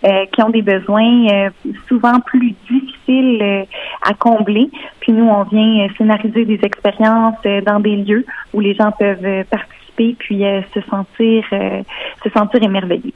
[0.05, 1.49] euh, qui ont des besoins euh,
[1.87, 3.63] souvent plus difficiles euh,
[4.01, 4.69] à combler.
[5.01, 10.15] Puis nous, on vient scénariser des expériences dans des lieux où les gens peuvent participer
[10.17, 10.43] puis
[10.73, 13.13] se sentir se sentir émerveillés.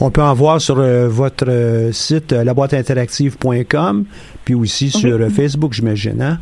[0.00, 4.04] On peut en voir sur votre site laboîteinteractive.com
[4.44, 6.20] puis aussi sur Facebook, j'imagine.
[6.20, 6.38] Hein?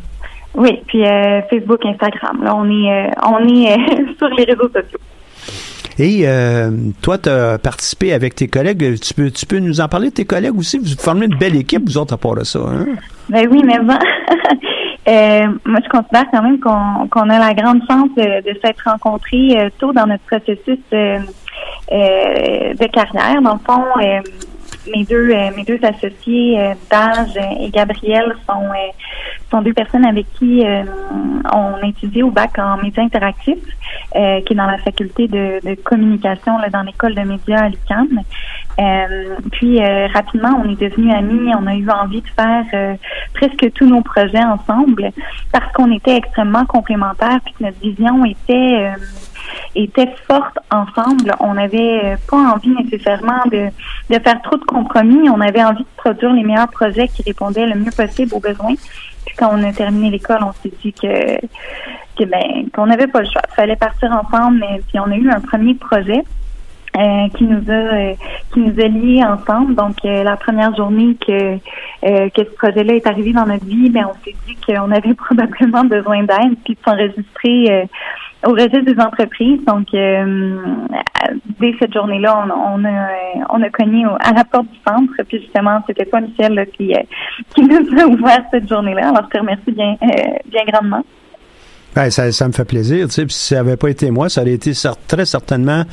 [0.55, 1.03] Oui, puis
[1.51, 2.43] Facebook, Instagram.
[2.43, 3.77] Là, on est on est
[4.17, 4.99] sur les réseaux sociaux.
[5.99, 6.69] Et euh,
[7.01, 8.99] toi, tu as participé avec tes collègues.
[8.99, 10.77] Tu peux, tu peux nous en parler de tes collègues aussi?
[10.77, 12.59] Vous formez une belle équipe, vous autres, à part de ça.
[12.59, 12.85] Hein?
[13.29, 13.93] Ben oui, mais bon.
[15.07, 19.69] euh, moi, je considère quand même qu'on a la grande chance de, s'être rencontrés euh,
[19.79, 21.17] tôt dans notre processus de,
[21.91, 23.41] euh, de carrière.
[23.41, 23.83] Dans le fond,
[24.93, 28.69] mes deux mes deux associés, Dage et Gabriel, sont
[29.49, 30.63] sont deux personnes avec qui
[31.53, 33.63] on a étudié au bac en médias interactifs.
[34.15, 37.69] Euh, qui est dans la faculté de, de communication là, dans l'école de médias à
[37.69, 38.21] l'UQAM.
[38.79, 41.51] Euh, puis euh, rapidement, on est devenus amis.
[41.59, 42.97] On a eu envie de faire
[43.33, 45.11] presque tous nos projets ensemble
[45.51, 48.93] parce qu'on était extrêmement complémentaires puis que notre vision était
[49.75, 51.33] était forte ensemble.
[51.39, 53.67] On n'avait pas envie nécessairement de,
[54.09, 55.29] de faire trop de compromis.
[55.29, 58.75] On avait envie de produire les meilleurs projets qui répondaient le mieux possible aux besoins.
[59.25, 61.37] Puis quand on a terminé l'école, on s'est dit que
[62.25, 63.41] ben, qu'on n'avait pas le choix.
[63.51, 66.23] Il fallait partir ensemble, mais puis on a eu un premier projet.
[66.95, 68.13] Euh, qui nous a euh,
[68.51, 69.75] qui nous a liés ensemble.
[69.75, 71.57] Donc euh, la première journée que
[72.01, 75.83] que ce projet-là est arrivé dans notre vie, ben on s'est dit qu'on avait probablement
[75.83, 77.87] besoin d'aide puis de s'enregistrer
[78.45, 79.59] au registre des entreprises.
[79.65, 83.07] Donc dès cette journée-là, on, a
[83.49, 85.13] on a cogné à la porte du centre.
[85.27, 86.93] Puis justement, c'était pas Michel qui
[87.55, 89.09] qui nous a ouvert cette journée-là.
[89.09, 91.03] Alors je te remercie bien bien grandement.
[91.97, 93.07] Ben, ça, me fait plaisir.
[93.07, 94.71] Tu sais, si ça n'avait pas été moi, ça aurait été
[95.07, 95.83] très certainement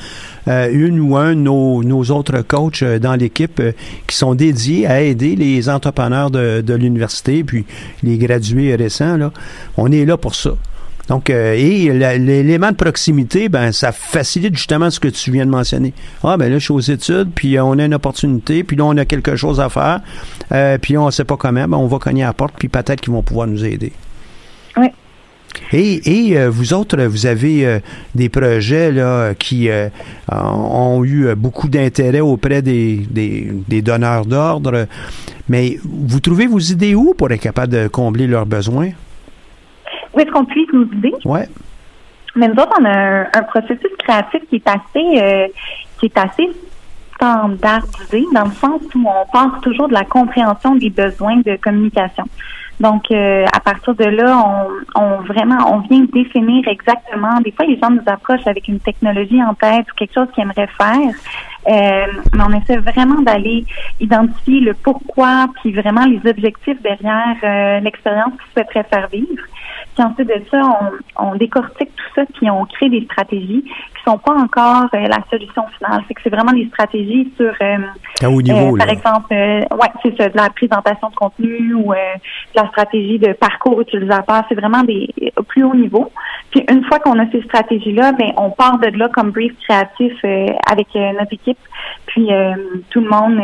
[0.49, 3.73] euh, une ou un de nos, nos autres coachs euh, dans l'équipe euh,
[4.07, 7.65] qui sont dédiés à aider les entrepreneurs de, de l'université, puis
[8.03, 9.17] les gradués récents.
[9.17, 9.33] Là.
[9.79, 10.51] On est là pour ça.
[11.09, 15.93] Donc, et l'élément de proximité, ben, ça facilite justement ce que tu viens de mentionner.
[16.23, 18.97] Ah, ben là, je suis aux études, puis on a une opportunité, puis là, on
[18.97, 20.01] a quelque chose à faire,
[20.81, 23.01] puis on ne sait pas comment, ben, on va cogner à la porte, puis peut-être
[23.01, 23.93] qu'ils vont pouvoir nous aider.
[24.77, 24.89] Oui.
[25.73, 27.79] Et, euh, vous autres, vous avez euh,
[28.15, 29.89] des projets là, qui euh,
[30.31, 34.87] ont eu beaucoup d'intérêt auprès des, des, donneurs d'ordre.
[35.49, 38.91] Mais vous trouvez vos idées où pour être capable de combler leurs besoins?
[40.15, 41.15] Où est-ce qu'on puisse nos idées?
[41.25, 41.41] Oui.
[42.37, 45.53] Mais nous autres, on a un, processus créatif qui est assez
[45.99, 46.51] qui est assez
[47.15, 52.25] standardisé dans le sens où on part toujours de la compréhension des besoins de communication.
[52.81, 54.37] Donc, euh, à partir de là,
[54.97, 57.41] on, on, vraiment, on vient définir exactement.
[57.41, 60.43] Des fois, les gens nous approchent avec une technologie en tête ou quelque chose qu'ils
[60.43, 61.15] aimeraient faire.
[61.67, 63.65] Mais on essaie vraiment d'aller
[64.01, 69.45] identifier le pourquoi, puis vraiment les objectifs derrière l'expérience qu'ils souhaiteraient faire vivre.
[69.95, 70.61] Puis ensuite de ça,
[71.17, 75.07] on, on décortique tout ça, puis on crée des stratégies qui sont pas encore euh,
[75.09, 76.03] la solution finale.
[76.07, 80.29] C'est que c'est vraiment des stratégies sur, euh, niveau, euh, par exemple, ouais, c'est ça,
[80.29, 81.93] de la présentation de contenu ou
[82.55, 84.45] la stratégie de parcours utilisateur.
[84.49, 85.09] C'est vraiment des
[85.49, 86.11] plus haut niveau.
[86.51, 90.13] Puis une fois qu'on a ces stratégies-là, ben on part de là comme brief créatif
[90.71, 91.54] avec notre équipe.
[92.07, 92.29] Puis
[92.91, 93.41] tout le monde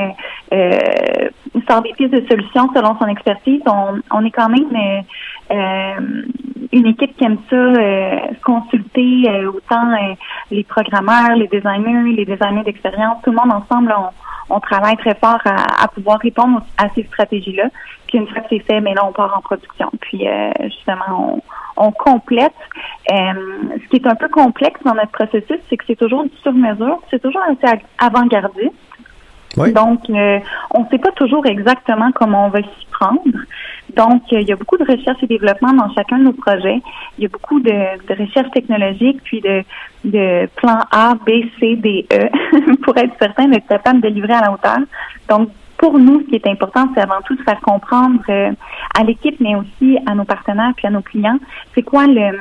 [1.68, 3.62] sort des pistes de solutions selon son expertise.
[3.66, 5.04] On, on est quand même
[5.50, 6.22] euh,
[6.72, 9.92] une équipe qui aime ça euh, consulter euh, autant
[10.50, 14.10] les programmeurs, les designers, les designers d'expérience, tout le monde ensemble, on,
[14.50, 17.68] on travaille très fort à, pouvoir répondre à ces stratégies-là.
[18.10, 19.88] Puis une fois que c'est fait, mais là, on part en production.
[20.00, 20.26] Puis
[20.64, 21.40] justement,
[21.76, 22.52] on, on complète.
[23.08, 27.00] ce qui est un peu complexe dans notre processus, c'est que c'est toujours du sur-mesure,
[27.10, 28.74] c'est toujours assez avant-gardiste.
[29.56, 30.38] Donc, euh,
[30.70, 33.22] on ne sait pas toujours exactement comment on va s'y prendre.
[33.96, 36.80] Donc, euh, il y a beaucoup de recherche et développement dans chacun de nos projets.
[37.18, 39.64] Il y a beaucoup de, de recherche technologique, puis de,
[40.04, 44.42] de plans A, B, C, D, E, pour être certain d'être capable de livrer à
[44.42, 44.78] la hauteur.
[45.28, 45.48] Donc,
[45.80, 48.52] pour nous, ce qui est important, c'est avant tout de faire comprendre euh,
[48.98, 51.38] à l'équipe, mais aussi à nos partenaires puis à nos clients,
[51.74, 52.38] c'est quoi le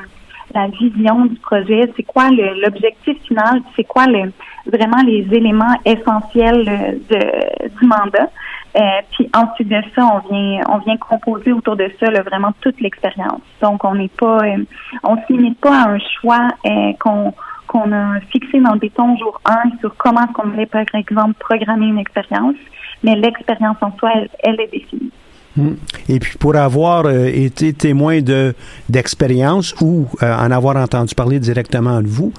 [0.54, 4.32] la vision du projet, c'est quoi l'objectif final, c'est quoi le,
[4.66, 6.66] vraiment les éléments essentiels
[7.08, 8.30] de, du mandat.
[8.76, 8.82] Euh,
[9.12, 13.42] puis ensuite de ça, on vient on vient composer autour de ça vraiment toute l'expérience.
[13.62, 14.64] Donc on n'est pas euh,
[15.04, 17.34] on se limite pas à un choix euh, qu'on
[17.68, 21.88] qu'on a fixé dans le béton jour 1 sur comment qu'on allait par exemple programmer
[21.88, 22.56] une expérience,
[23.04, 25.12] mais l'expérience en soi, elle, elle est définie.
[25.58, 25.76] Hmm.
[26.08, 28.54] Et puis pour avoir euh, été témoin de
[28.88, 32.32] d'expérience ou euh, en avoir entendu parler directement de vous,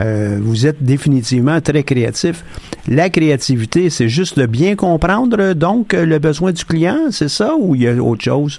[0.00, 2.42] euh, vous êtes définitivement très créatif.
[2.88, 7.74] La créativité, c'est juste de bien comprendre donc le besoin du client, c'est ça ou
[7.74, 8.58] il y a autre chose?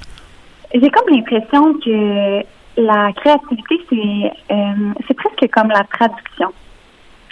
[0.73, 2.41] J'ai comme l'impression que
[2.77, 4.31] la créativité, c'est
[5.07, 6.49] c'est presque comme la traduction.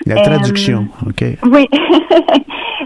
[0.06, 1.24] La traduction, OK.
[1.44, 1.68] Oui.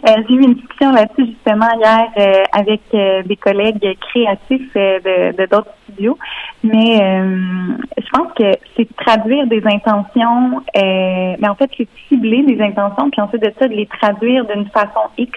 [0.08, 5.46] Euh, j'ai eu une discussion là-dessus justement hier euh, avec euh, des collègues créatifs de
[5.48, 6.18] d'autres studios.
[6.64, 13.10] Mais je pense que c'est traduire des intentions, mais en fait, c'est cibler des intentions,
[13.10, 15.32] puis ensuite de ça, de les traduire d'une façon X.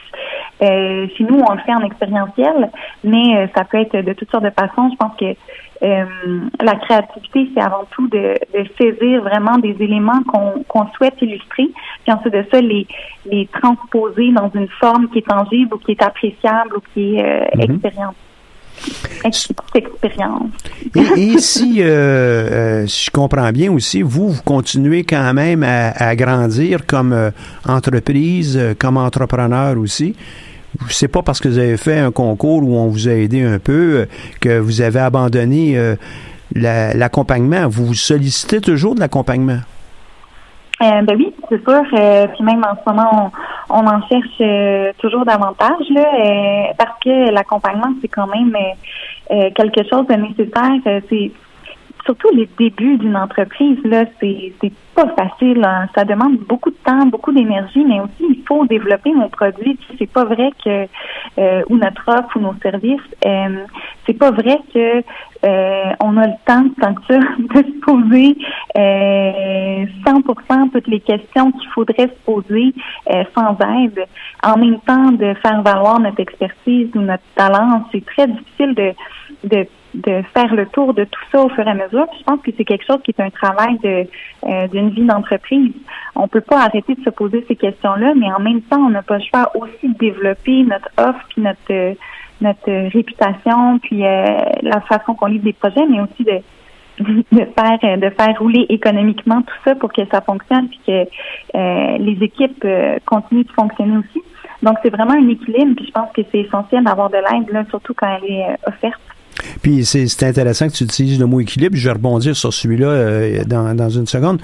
[0.61, 2.71] chez nous, on le fait en expérientiel,
[3.05, 4.91] mais ça peut être de toutes sortes de façons.
[4.91, 5.37] Je pense que
[5.83, 6.05] euh,
[6.61, 11.71] la créativité, c'est avant tout de, de, saisir vraiment des éléments qu'on souhaite illustrer,
[12.05, 12.87] puis ensuite de ça, les,
[13.25, 17.25] les transposer dans une forme qui est tangible ou qui est appréciable ou qui est
[17.25, 18.15] euh, mm expérience.
[19.75, 20.51] Expérience.
[21.17, 25.91] Et, si, euh, euh, si je comprends bien aussi, vous, vous continuez quand même à,
[25.91, 27.31] à grandir comme euh,
[27.67, 30.15] entreprise, comme entrepreneur aussi
[30.89, 33.59] c'est pas parce que vous avez fait un concours où on vous a aidé un
[33.59, 34.07] peu euh,
[34.41, 35.95] que vous avez abandonné euh,
[36.55, 37.69] l'accompagnement.
[37.69, 39.61] vous sollicitez toujours de l'accompagnement?
[40.83, 41.83] Euh, ben oui, c'est sûr.
[41.91, 43.31] puis même en ce moment,
[43.69, 48.57] on, en cherche toujours davantage là, parce que l'accompagnement, c'est quand même
[49.29, 51.03] quelque chose de nécessaire.
[51.11, 51.31] c'est
[52.05, 54.53] surtout les débuts d'une entreprise, là, c'est,
[54.95, 55.63] pas facile.
[55.65, 55.89] Hein.
[55.95, 59.79] Ça demande beaucoup de temps, beaucoup d'énergie, mais aussi il faut développer nos produits.
[59.99, 60.87] C'est pas vrai que
[61.39, 63.65] euh, ou notre offre ou nos services, euh,
[64.05, 65.03] c'est pas vrai que
[65.45, 68.37] euh, on a le temps tant que ça de se poser
[68.77, 72.75] euh, 100% toutes les questions qu'il faudrait se poser
[73.11, 74.05] euh, sans aide.
[74.43, 78.93] En même temps, de faire valoir notre expertise ou notre talent, c'est très difficile de
[79.45, 82.07] de de faire le tour de tout ça au fur et à mesure.
[82.19, 84.07] je pense que c'est quelque chose qui est un travail de
[84.47, 85.73] euh, d'une vie d'entreprise.
[86.15, 89.03] On peut pas arrêter de se poser ces questions-là, mais en même temps, on n'a
[89.03, 91.97] pas le choix aussi de développer notre offre puis notre
[92.41, 94.25] notre réputation puis euh,
[94.63, 96.41] la façon qu'on livre des projets, mais aussi de
[97.01, 101.03] de faire de faire rouler économiquement tout ça pour que ça fonctionne puis que
[101.57, 102.67] euh, les équipes
[103.07, 104.23] continuent de fonctionner aussi.
[104.63, 107.65] Donc c'est vraiment un équilibre puis je pense que c'est essentiel d'avoir de l'aide là
[107.71, 109.01] surtout quand elle est offerte.
[109.63, 111.77] Puis c'est intéressant que tu utilises le mot équilibre.
[111.77, 114.41] Je vais rebondir sur celui-là euh, dans, dans, une seconde.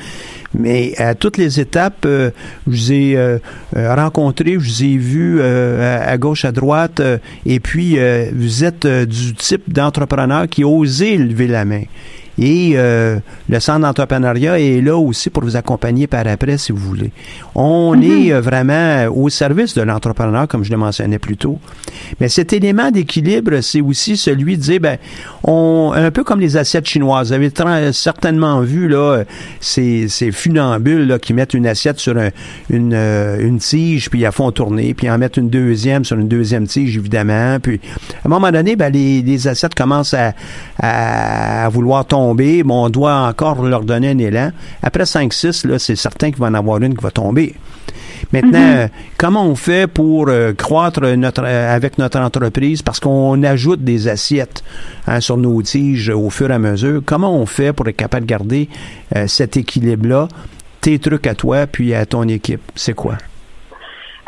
[0.59, 2.31] Mais à toutes les étapes, euh,
[2.67, 3.39] je vous ai euh,
[3.75, 7.03] rencontré, je vous ai vu à, gauche, à droite,
[7.45, 7.99] et puis
[8.35, 11.83] vous êtes du type d'entrepreneur qui osé lever la main.
[12.39, 13.19] Et euh,
[13.49, 17.11] le centre d'entrepreneuriat est là aussi pour vous accompagner par après, si vous voulez.
[17.55, 18.03] On Mhm.
[18.03, 21.59] est euh, vraiment au service de l'entrepreneur, comme je le mentionnais plus tôt.
[22.21, 24.99] Mais cet élément d'équilibre, c'est aussi celui de dire, ben,
[25.45, 27.29] on, un peu comme les assiettes chinoises.
[27.29, 27.51] Vous avez
[27.93, 29.23] certainement vu là,
[29.61, 32.29] ces, ces funambules là, qui mettent une assiette sur un-
[32.69, 36.19] une, euh, une tige, puis ils la font tourner, puis en mettent une deuxième sur
[36.19, 37.59] une deuxième tige, évidemment.
[37.61, 37.81] Puis
[38.23, 40.35] à un moment donné, ben, les, les assiettes commencent à,
[40.79, 42.26] à, à vouloir tomber.
[42.69, 44.51] On doit encore leur donner un élan.
[44.83, 47.55] Après 5-6, là, c'est certain qu'il va en avoir une qui va tomber.
[48.33, 52.83] Maintenant, euh, comment on fait pour euh, croître notre, euh, avec notre entreprise?
[52.83, 54.65] Parce qu'on ajoute des assiettes
[55.07, 57.03] hein, sur nos tiges au fur et à mesure?
[57.05, 58.69] Comment on fait pour être capable de garder
[59.15, 60.29] euh, cet équilibre-là?
[60.81, 63.15] Tes trucs à toi puis à ton équipe, c'est quoi?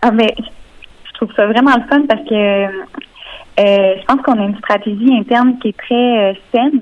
[0.03, 2.67] Ah, mais je trouve ça vraiment le fun parce que
[3.59, 6.81] je pense qu'on a une stratégie interne qui est très saine.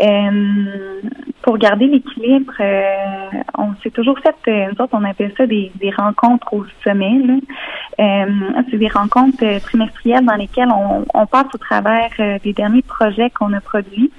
[0.00, 1.00] Euh,
[1.42, 5.72] pour garder l'équilibre, euh, on s'est toujours fait, euh, nous autres, on appelle ça des,
[5.76, 7.16] des rencontres au sommet.
[7.98, 8.26] Euh,
[8.70, 12.82] c'est des rencontres euh, trimestrielles dans lesquelles on, on passe au travers euh, des derniers
[12.82, 14.10] projets qu'on a produits,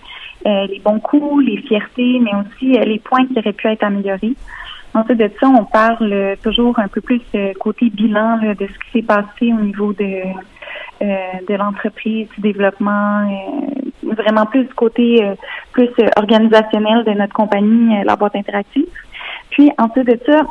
[0.46, 3.84] euh, les bons coups, les fiertés, mais aussi euh, les points qui auraient pu être
[3.84, 4.36] améliorés.
[4.94, 8.66] Ensuite de ça, on parle euh, toujours un peu plus euh, côté bilan là, de
[8.66, 10.34] ce qui s'est passé au niveau de euh,
[11.02, 15.36] de l'entreprise, du développement, euh, vraiment plus du côté euh,
[15.72, 18.88] plus euh, organisationnel de notre compagnie, euh, la boîte interactive.
[19.52, 20.41] Puis ensuite de ça,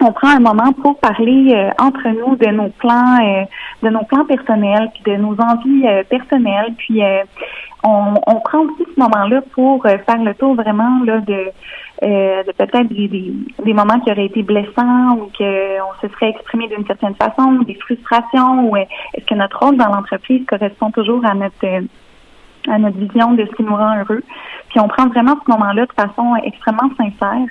[0.00, 3.44] on prend un moment pour parler euh, entre nous de nos plans, euh,
[3.82, 6.74] de nos plans personnels, puis de nos envies euh, personnelles.
[6.78, 7.22] Puis euh,
[7.84, 11.50] on, on prend aussi ce moment-là pour euh, faire le tour vraiment là de,
[12.02, 13.32] euh, de peut-être des, des,
[13.64, 17.64] des moments qui auraient été blessants ou qu'on se serait exprimé d'une certaine façon, ou
[17.64, 21.66] des frustrations, ou est-ce que notre rôle dans l'entreprise correspond toujours à notre
[22.68, 24.22] à notre vision de ce qui nous rend heureux?
[24.68, 27.46] Puis on prend vraiment ce moment-là de façon extrêmement sincère.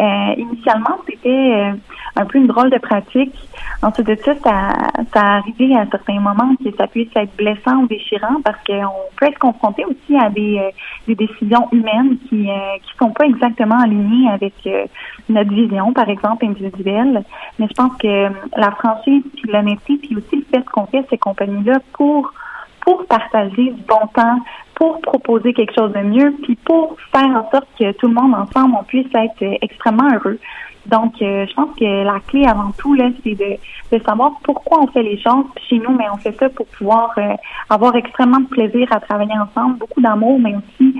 [0.00, 1.72] Euh, initialement, c'était euh,
[2.16, 3.34] un peu une drôle de pratique.
[3.82, 4.72] Ensuite de ça, ça,
[5.12, 8.92] ça a arrivé à certains moments que ça puisse être blessant ou déchirant parce qu'on
[9.16, 10.70] peut être confronté aussi à des, euh,
[11.06, 14.86] des décisions humaines qui euh, qui sont pas exactement alignées avec euh,
[15.28, 17.22] notre vision, par exemple, individuelle.
[17.58, 21.06] Mais je pense que euh, la franchise, puis l'honnêteté, puis aussi le fait qu'on fait
[21.10, 22.32] ces compagnies-là pour
[22.80, 24.40] pour partager du bon temps,
[24.78, 28.32] pour proposer quelque chose de mieux, puis pour faire en sorte que tout le monde
[28.32, 30.38] ensemble, on puisse être euh, extrêmement heureux.
[30.86, 34.86] Donc, euh, je pense que la clé avant tout, là, c'est de, savoir pourquoi on
[34.86, 35.46] fait les choses.
[35.68, 37.34] Chez nous, mais on fait ça pour pouvoir euh,
[37.68, 40.94] avoir extrêmement de plaisir à travailler ensemble, beaucoup d'amour, mais aussi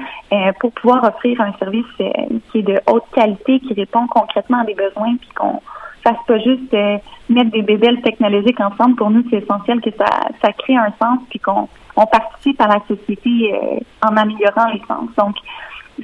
[0.61, 1.87] pour pouvoir offrir un service
[2.51, 5.63] qui est de haute qualité, qui répond concrètement à des besoins, puis qu'on
[6.05, 6.77] fasse pas juste
[7.31, 8.97] mettre des bébelles technologiques ensemble.
[8.97, 10.05] Pour nous, c'est essentiel que ça,
[10.43, 11.67] ça crée un sens, puis qu'on
[11.99, 15.11] on participe à la société euh, en améliorant les sens.
[15.19, 15.37] Donc,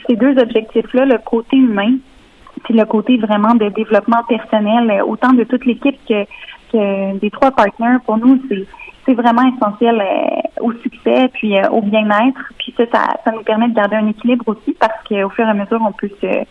[0.08, 1.94] ces deux objectifs-là, le côté humain,
[2.64, 6.24] puis le côté vraiment de développement personnel, euh, autant de toute l'équipe que,
[6.72, 8.66] que des trois partenaires, pour nous, c'est
[9.06, 12.40] c'est vraiment essentiel euh, au succès puis euh, au bien-être.
[12.58, 15.50] Puis ça, ça, ça nous permet de garder un équilibre aussi parce qu'au fur et
[15.50, 16.44] à mesure, on peut se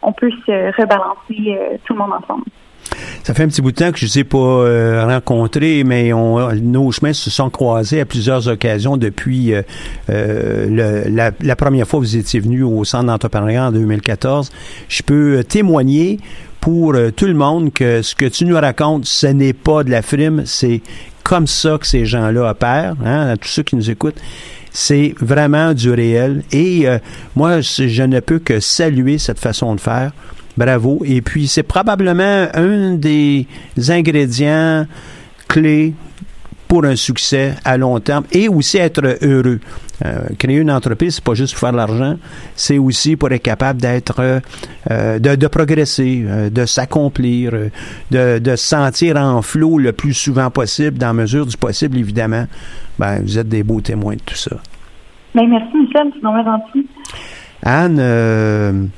[0.00, 2.44] on peut se rebalancer euh, tout le monde ensemble.
[3.24, 5.84] Ça fait un petit bout de temps que je ne les ai pas euh, rencontrés,
[5.84, 9.62] mais on, nos chemins se sont croisés à plusieurs occasions depuis euh,
[10.10, 11.04] euh,
[11.40, 14.50] la, première fois que vous étiez venu au Centre d'entrepreneuriat en 2014.
[14.88, 16.18] Je peux témoigner
[16.60, 19.90] pour euh, tout le monde que ce que tu nous racontes, ce n'est pas de
[19.90, 20.82] la frime, c'est
[21.22, 24.20] comme ça que ces gens-là opèrent, hein, à tous ceux qui nous écoutent.
[24.70, 26.42] C'est vraiment du réel.
[26.52, 26.98] Et euh,
[27.36, 30.12] moi, je ne peux que saluer cette façon de faire.
[30.58, 31.02] Bravo.
[31.04, 33.46] Et puis, c'est probablement un des
[33.88, 34.86] ingrédients
[35.46, 35.94] clés
[36.66, 39.60] pour un succès à long terme et aussi être heureux.
[40.04, 42.16] Euh, créer une entreprise, c'est pas juste pour faire de l'argent,
[42.56, 44.20] c'est aussi pour être capable d'être,
[44.90, 47.52] euh, de, de, progresser, euh, de s'accomplir,
[48.10, 51.98] de, de se sentir en flot le plus souvent possible, dans la mesure du possible,
[51.98, 52.46] évidemment.
[52.98, 54.56] Ben, vous êtes des beaux témoins de tout ça.
[55.34, 56.86] Ben, merci, Michel, c'est vraiment gentil.
[57.62, 58.90] Anne,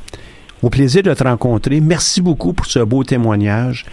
[0.63, 1.81] au plaisir de te rencontrer.
[1.81, 3.87] Merci beaucoup pour ce beau témoignage.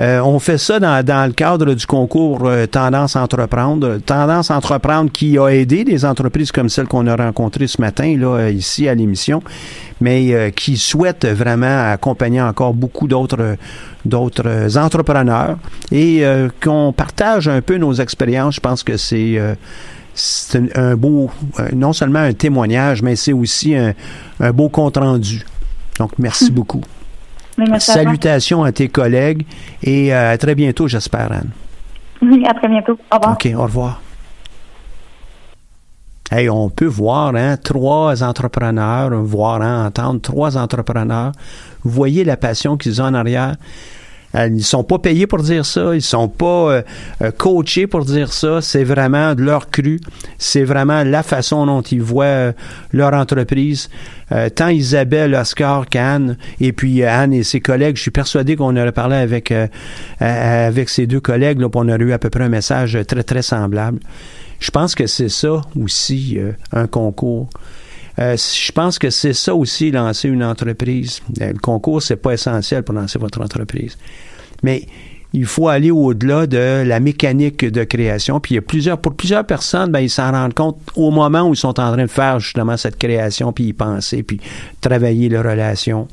[0.00, 3.98] Euh, on fait ça dans, dans, le cadre du concours euh, Tendance Entreprendre.
[3.98, 8.48] Tendance Entreprendre qui a aidé des entreprises comme celle qu'on a rencontrée ce matin, là,
[8.48, 9.42] ici à l'émission,
[10.00, 13.56] mais euh, qui souhaite vraiment accompagner encore beaucoup d'autres
[14.04, 15.58] d'autres entrepreneurs
[15.92, 16.24] et
[16.60, 18.56] qu'on partage un peu nos expériences.
[18.56, 19.38] Je pense que c'est
[20.12, 21.30] c'est un, un, beau,
[21.72, 23.94] non seulement un témoignage, mais c'est aussi un,
[24.40, 25.44] un beau compte-rendu.
[25.98, 26.54] Donc, merci mmh.
[26.54, 26.82] beaucoup.
[27.78, 29.46] Salutations à, à tes collègues
[29.82, 31.50] et à très bientôt, j'espère, Anne.
[32.22, 32.98] Oui, à très bientôt.
[33.10, 33.32] Au revoir.
[33.34, 34.00] OK, au revoir.
[36.30, 41.32] Hey, on peut voir hein, trois entrepreneurs, voir hein, entendre trois entrepreneurs.
[41.84, 43.56] Vous voyez la passion qu'ils ont en arrière.
[44.34, 46.82] Euh, ils sont pas payés pour dire ça, ils sont pas euh,
[47.22, 48.60] euh, coachés pour dire ça.
[48.60, 50.00] C'est vraiment de leur cru.
[50.38, 52.52] C'est vraiment la façon dont ils voient
[52.92, 53.88] leur entreprise.
[54.54, 58.92] tant Isabelle, Oscar qu'Anne, et puis Anne et ses collègues, je suis persuadé qu'on aurait
[58.92, 59.52] parlé avec
[60.20, 63.42] avec ces deux collègues, là, on aurait eu à peu près un message très très
[63.42, 64.00] semblable.
[64.58, 66.38] Je pense que c'est ça aussi
[66.72, 67.48] un concours.
[68.18, 71.20] Je pense que c'est ça aussi lancer une entreprise.
[71.38, 73.96] Le concours, c'est pas essentiel pour lancer votre entreprise.
[74.62, 74.86] Mais
[75.32, 78.38] il faut aller au-delà de la mécanique de création.
[78.38, 81.42] Puis il y a plusieurs, pour plusieurs personnes, ben, ils s'en rendent compte au moment
[81.42, 84.40] où ils sont en train de faire justement cette création, puis y penser, puis
[84.80, 86.06] travailler les relations.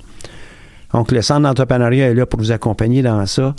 [0.94, 3.56] Donc le centre d'entrepreneuriat est là pour vous accompagner dans ça.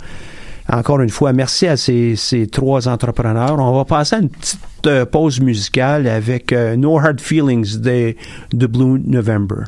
[0.71, 3.59] Encore une fois, merci à ces, trois entrepreneurs.
[3.59, 8.15] On va passer à une petite euh, pause musicale avec euh, No Hard Feelings de,
[8.53, 9.65] de Blue November.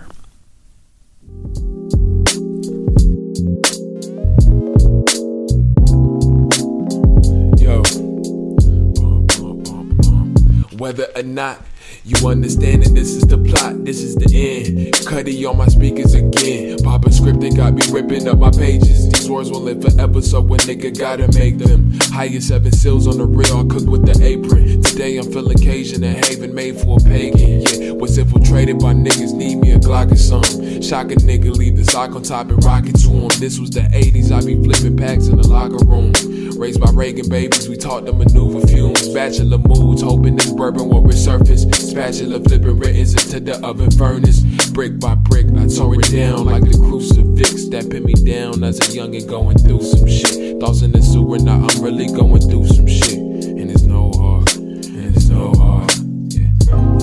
[12.06, 14.94] You understand that this is the plot, this is the end.
[15.06, 16.78] Cuddy on my speakers again.
[16.84, 19.10] Poppin' script, scripting got me ripping up my pages.
[19.10, 21.92] These words will live forever, so a nigga gotta make them.
[22.12, 24.82] Highest seven seals on the real, I cook with the apron.
[24.84, 27.62] Today I'm feeling Cajun and Haven made for a pagan.
[27.62, 30.82] Yeah, was infiltrated by niggas, need me a Glock or something.
[30.82, 33.30] Shock a nigga, leave the sock on top and rock it to him.
[33.40, 36.14] This was the 80s, I be flipping packs in the locker room.
[36.60, 39.10] Raised by Reagan babies, we taught them maneuver fumes.
[39.10, 41.83] Bachelor moods, hoping this bourbon will resurface.
[41.84, 44.42] Spatula flipping writtens into the oven furnace.
[44.72, 48.80] Brick by brick, I tore it down like the crucifix that pinned me down as
[48.80, 50.60] a youngin' going through some shit.
[50.60, 53.20] Thoughts in the sewer, now I'm really going through some shit.
[53.20, 55.92] And it's no hard, and it's no hard,
[56.34, 56.50] yeah.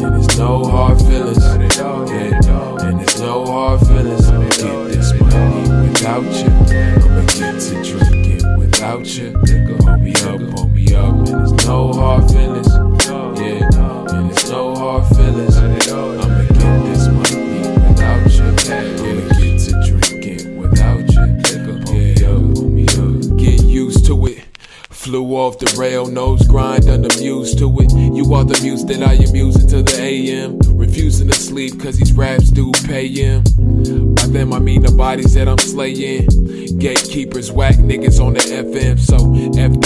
[0.07, 2.81] And it's no hard feelings, yeah.
[2.81, 4.29] And it's no hard feelings.
[4.29, 6.51] I'ma get this money without you.
[7.05, 9.33] I'ma get to drinking without you.
[9.85, 11.29] Hold me up, hold me up.
[11.29, 12.73] And it's no hard feelings,
[14.91, 15.57] hard feelings.
[15.57, 18.43] I'ma get this money without you.
[18.43, 21.27] I'ma get to drinking without you.
[21.47, 23.39] Nigga, hold me up, hold me up.
[23.39, 24.45] Get used to it.
[24.91, 27.93] Flew off the rail, nose grind, unamused to it.
[27.93, 30.59] You are the muse that I am using to the AM.
[30.77, 33.45] Refusing to sleep cause these raps do pay him.
[34.15, 36.27] By them I mean the bodies that I'm slaying.
[36.79, 39.17] Gatekeepers, whack niggas on the FM, so
[39.59, 39.80] F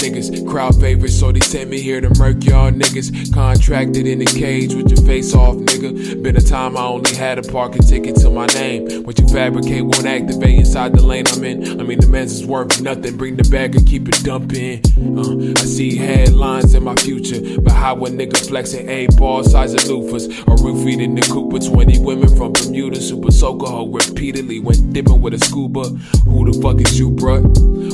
[0.00, 0.48] niggas.
[0.48, 3.32] Crowd favorites, so they sent me here to murk y'all niggas.
[3.32, 6.22] Contracted in the cage with your face off, nigga.
[6.22, 9.04] Been a time I only had a parking ticket to my name.
[9.04, 11.80] What you fabricate won't activate inside the lane I'm in.
[11.80, 13.16] I mean, the man's is worth nothing.
[13.16, 14.80] Bring the bag and keep it dumping.
[14.96, 19.74] Uh, I see headlines in my future, but how a nigga flexing A ball size
[19.74, 20.26] of loofahs.
[20.48, 23.00] Or roofied in the coupe with 20 women from Bermuda.
[23.00, 25.84] Super soaker repeatedly went dipping with a scuba.
[26.24, 27.40] Who the fuck is you, bruh?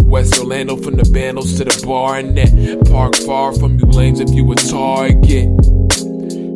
[0.02, 2.52] West Orlando from the bandos to the bar net.
[2.90, 5.48] Park far from you lames if you a target.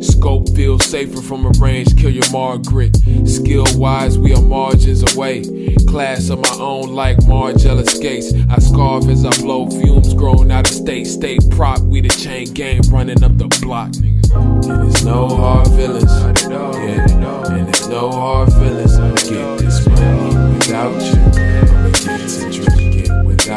[0.03, 2.95] Scope feels safer from a range, kill your Margaret.
[3.25, 5.43] Skill wise, we are margins away.
[5.87, 8.33] Class of my own, like Margella skates.
[8.49, 11.05] I scarf as I blow fumes, growing out of state.
[11.05, 13.95] State prop, we the chain gang running up the block.
[13.95, 16.11] And it's no hard feelings,
[16.49, 17.05] yeah.
[17.51, 18.97] And it's no hard feelings.
[19.27, 21.30] Get this money without you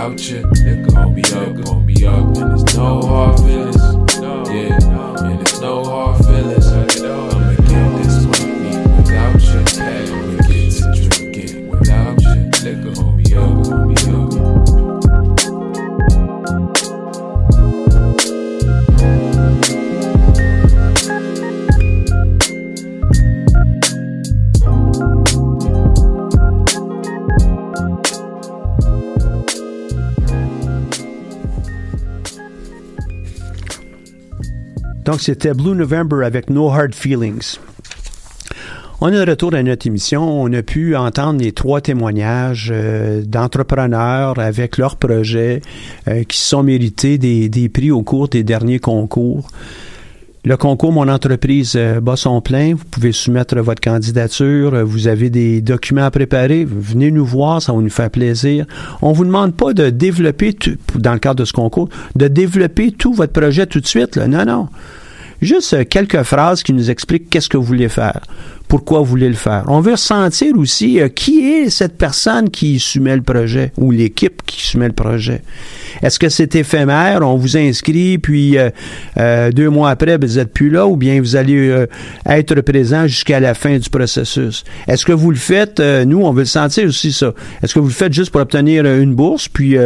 [0.08, 0.48] without you.
[0.66, 3.73] It gon' be up, gon' be up, and there's no hard feelings.
[35.04, 37.58] Donc, c'était Blue November avec No Hard Feelings.
[39.00, 40.42] On est de retour à notre émission.
[40.42, 45.60] On a pu entendre les trois témoignages euh, d'entrepreneurs avec leurs projets
[46.08, 49.48] euh, qui sont mérités des, prix au cours des derniers concours.
[50.46, 52.74] Le concours Mon entreprise euh, bat son plein.
[52.74, 54.84] Vous pouvez soumettre votre candidature.
[54.84, 56.66] Vous avez des documents à préparer.
[56.66, 58.66] Venez nous voir, ça va nous faire plaisir.
[59.00, 62.92] On vous demande pas de développer, tout, dans le cadre de ce concours, de développer
[62.92, 64.16] tout votre projet tout de suite.
[64.16, 64.28] Là.
[64.28, 64.68] Non, non.
[65.40, 68.20] Juste quelques phrases qui nous expliquent qu'est-ce que vous voulez faire.
[68.68, 69.64] Pourquoi vous voulez le faire.
[69.68, 74.42] On veut ressentir aussi euh, qui est cette personne qui soumet le projet ou l'équipe
[74.46, 75.42] qui soumet le projet.
[76.02, 78.70] Est-ce que c'est éphémère, on vous inscrit, puis euh,
[79.18, 81.86] euh, deux mois après, ben, vous n'êtes plus là, ou bien vous allez
[82.26, 84.64] être présent jusqu'à la fin du processus?
[84.88, 87.32] Est-ce que vous le faites, nous, on veut le sentir aussi ça.
[87.62, 89.76] Est-ce que vous le faites juste pour obtenir une bourse, puis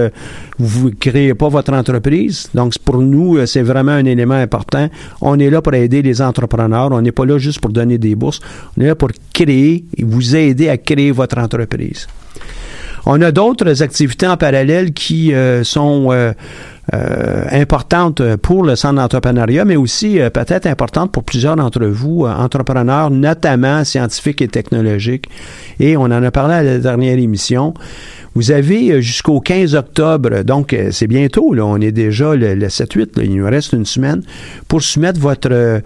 [0.59, 2.49] vous ne créez pas votre entreprise?
[2.55, 4.89] Donc, pour nous, c'est vraiment un élément important.
[5.20, 6.91] On est là pour aider les entrepreneurs.
[6.91, 8.41] On n'est pas là juste pour donner des bourses.
[8.99, 12.07] Pour créer et vous aider à créer votre entreprise.
[13.07, 16.33] On a d'autres activités en parallèle qui euh, sont euh,
[16.93, 23.11] euh, importantes pour le centre d'entrepreneuriat, mais aussi peut-être importantes pour plusieurs d'entre vous, entrepreneurs,
[23.11, 25.26] notamment scientifiques et technologiques.
[25.81, 27.72] Et on en a parlé à la dernière émission.
[28.35, 32.55] Vous avez euh, jusqu'au 15 octobre, donc euh, c'est bientôt, là, on est déjà le,
[32.55, 34.22] 7-8, il nous reste une semaine,
[34.68, 35.81] pour soumettre votre euh,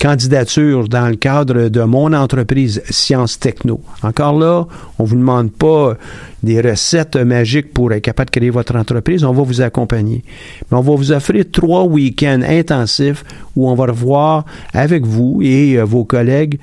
[0.00, 3.80] candidature dans le cadre de mon entreprise Science Techno.
[4.02, 4.66] Encore là,
[4.98, 5.96] on ne vous demande pas
[6.42, 10.22] des recettes magiques pour être capable de créer votre entreprise, on va vous accompagner.
[10.70, 13.24] Mais on va vous offrir trois week-ends intensifs
[13.56, 16.58] où on va revoir avec vous et vos collègues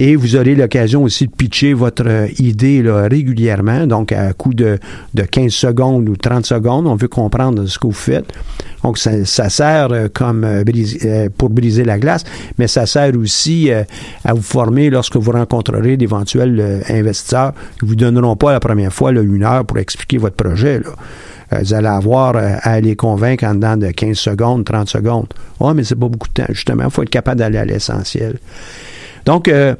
[0.00, 4.54] et vous aurez l'occasion aussi de pitcher votre euh, idée là, régulièrement, donc à coup
[4.54, 4.78] de,
[5.12, 6.86] de 15 secondes ou 30 secondes.
[6.86, 8.24] On veut comprendre ce que vous faites.
[8.82, 12.24] Donc, ça, sert euh, comme euh, pour briser la glace,
[12.56, 13.70] mais ça sert aussi
[14.24, 19.12] à vous former lorsque vous rencontrerez d'éventuels investisseurs qui vous donneront pas la première fois
[19.12, 20.80] là, une heure pour expliquer votre projet.
[21.52, 25.26] vous allez avoir à les convaincre en dedans de 15 secondes, 30 secondes.
[25.58, 26.52] Oh, mais c'est pas beaucoup de temps.
[26.52, 28.38] Justement, il faut être capable d'aller à l'essentiel.
[29.26, 29.74] Donc, euh,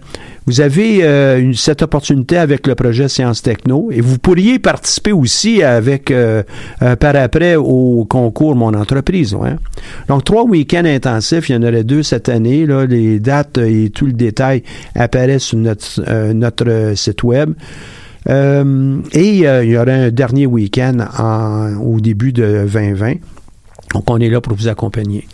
[0.47, 5.63] vous avez euh, cette opportunité avec le projet Sciences Techno et vous pourriez participer aussi
[5.63, 6.43] avec euh,
[6.99, 9.37] par après au concours Mon entreprise.
[10.09, 12.67] Donc, trois week-ends intensifs, il y en aurait deux cette année.
[12.89, 14.63] Les dates et tout le détail
[14.95, 17.55] apparaissent sur notre, notre site web.
[18.29, 18.33] et
[19.13, 20.99] il y aura un dernier week-end
[21.83, 23.15] au début de 2020.
[23.95, 25.27] Donc, on est là pour vous accompagner.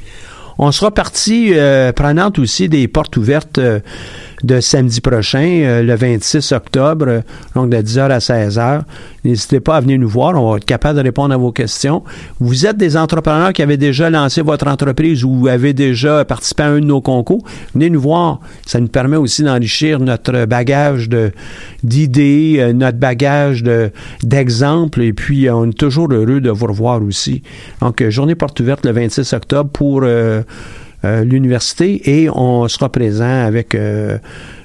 [0.59, 3.81] On sera partie euh, prenante aussi des portes ouvertes euh,
[4.47, 7.23] de samedi prochain, euh, le 26 octobre,
[7.55, 8.83] donc de 10h à 16h.
[9.25, 12.03] N'hésitez pas à venir nous voir, on va être capable de répondre à vos questions.
[12.41, 16.69] Vous êtes des entrepreneurs qui avaient déjà lancé votre entreprise ou avez déjà participé à
[16.69, 17.43] un de nos concours,
[17.75, 18.41] venez nous voir.
[18.65, 21.33] Ça nous permet aussi d'enrichir notre bagage de,
[21.83, 23.91] d'idées, notre bagage de,
[24.23, 27.43] d'exemples, et puis on est toujours heureux de vous revoir aussi.
[27.81, 30.43] Donc, journée porte ouverte le 26 octobre pour euh,
[31.03, 34.19] l'université et on sera présent avec euh,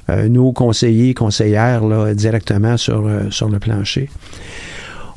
[0.09, 4.09] euh, nos conseillers, conseillères là, directement sur, sur le plancher.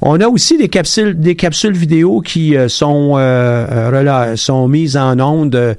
[0.07, 3.17] On a aussi des capsules, des capsules vidéo qui sont,
[4.37, 5.77] sont mises en onde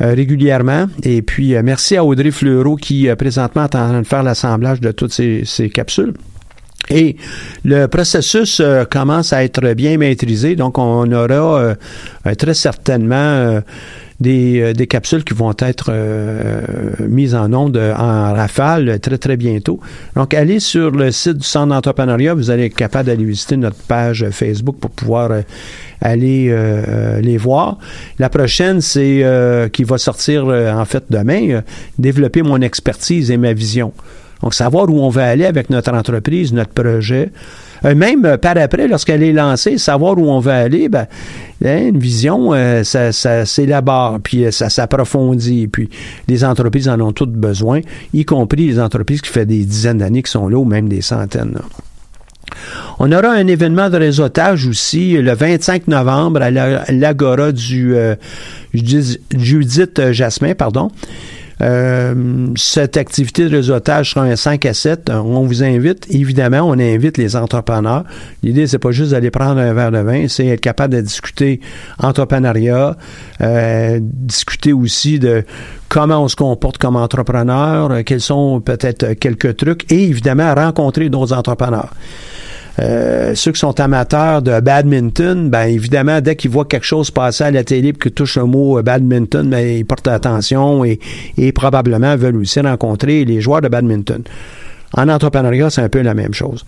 [0.00, 0.86] régulièrement.
[1.02, 4.92] Et puis, merci à Audrey Fleureau qui présentement est en train de faire l'assemblage de
[4.92, 6.14] toutes ces, ces capsules.
[6.88, 7.16] Et
[7.64, 11.74] le processus commence à être bien maîtrisé, donc on aura
[12.38, 13.60] très certainement
[14.24, 16.62] euh, des, capsules qui vont être euh,
[17.06, 19.78] mises en onde en rafale très, très bientôt.
[20.14, 22.34] Donc, allez sur le site du Centre d'entrepreneuriat.
[22.34, 25.42] Vous allez être capable d'aller visiter notre page Facebook pour pouvoir euh,
[26.00, 26.54] aller
[27.22, 27.78] les voir.
[28.18, 29.24] La prochaine, c'est
[29.72, 31.62] qui va sortir en fait demain,
[31.98, 33.92] développer mon expertise et ma vision.
[34.42, 37.30] Donc, savoir où on va aller avec notre entreprise, notre projet.
[37.84, 41.06] Euh, même euh, par après, lorsqu'elle est lancée, savoir où on va aller, ben,
[41.64, 45.88] hein, une vision, euh, ça, ça s'élabore, puis ça s'approfondit, puis
[46.28, 47.80] les entreprises en ont toutes besoin,
[48.12, 51.02] y compris les entreprises qui font des dizaines d'années qui sont là, ou même des
[51.02, 51.58] centaines.
[52.98, 57.94] On aura un événement de réseautage aussi le 25 novembre à l'Agora du
[58.72, 60.90] Judith Jasmin, pardon.
[61.62, 65.10] Euh, cette activité de réseautage sera un 5 à 7.
[65.10, 68.04] On vous invite, évidemment, on invite les entrepreneurs.
[68.42, 71.60] L'idée, c'est pas juste d'aller prendre un verre de vin, c'est être capable de discuter
[71.98, 72.96] entrepreneuriat,
[73.40, 75.44] euh, discuter aussi de
[75.88, 81.32] comment on se comporte comme entrepreneur, quels sont peut-être quelques trucs, et évidemment rencontrer d'autres
[81.32, 81.90] entrepreneurs.
[82.78, 87.44] Euh, ceux qui sont amateurs de badminton, ben évidemment, dès qu'ils voient quelque chose passer
[87.44, 90.98] à la télé qui touche le mot euh, badminton, ben, ils portent attention et,
[91.38, 94.22] et probablement veulent aussi rencontrer les joueurs de badminton.
[94.92, 96.64] En entrepreneuriat, c'est un peu la même chose.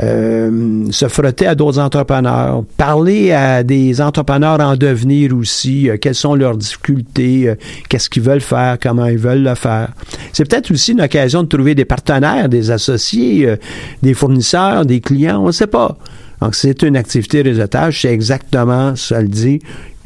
[0.00, 6.14] Euh, se frotter à d'autres entrepreneurs, parler à des entrepreneurs en devenir aussi, euh, quelles
[6.14, 7.54] sont leurs difficultés, euh,
[7.88, 9.88] qu'est-ce qu'ils veulent faire, comment ils veulent le faire.
[10.32, 13.56] C'est peut-être aussi une occasion de trouver des partenaires, des associés,
[14.02, 15.96] des fournisseurs, des clients, on ne sait pas.
[16.40, 19.58] Donc, c'est une activité réseautage, c'est exactement, ça le dit,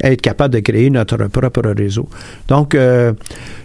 [0.03, 2.07] être capable de créer notre propre réseau.
[2.47, 3.13] Donc, euh,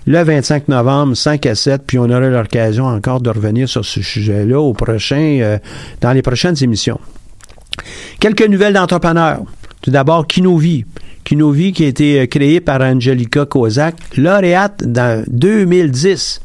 [0.07, 4.01] le 25 novembre, 5 à 7, puis on aura l'occasion encore de revenir sur ce
[4.01, 5.59] sujet-là au prochain, euh,
[6.01, 7.01] dans les prochaines émissions.
[8.21, 9.43] Quelques nouvelles d'entrepreneurs.
[9.83, 10.85] Tout d'abord, Kinovi.
[11.25, 16.41] Kinovi qui a été euh, créé par Angelica Kozak, lauréate dans 2010.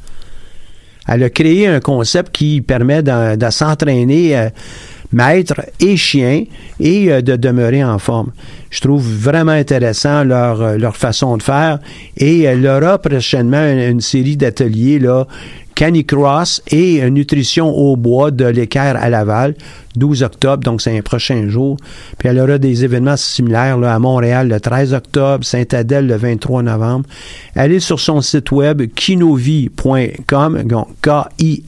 [1.07, 4.49] Elle a créé un concept qui permet de, de s'entraîner
[5.14, 6.43] maître et chien
[6.80, 8.32] et euh, de demeurer en forme.
[8.70, 11.80] Je trouve vraiment intéressant leur, euh, leur façon de faire
[12.18, 15.28] et elle aura prochainement une, série d'ateliers là
[15.76, 19.55] Canicross et Nutrition au bois de l'équerre à Laval,
[19.95, 21.78] 12 octobre, donc c'est un prochain jour.
[22.18, 26.64] Puis elle aura des événements similaires là, à Montréal le 13 octobre, Saint-Adèle le 23
[26.64, 27.05] novembre.
[27.55, 31.66] Allez sur son site web kinovie.com, donc K-I-N-O-V-I-E.com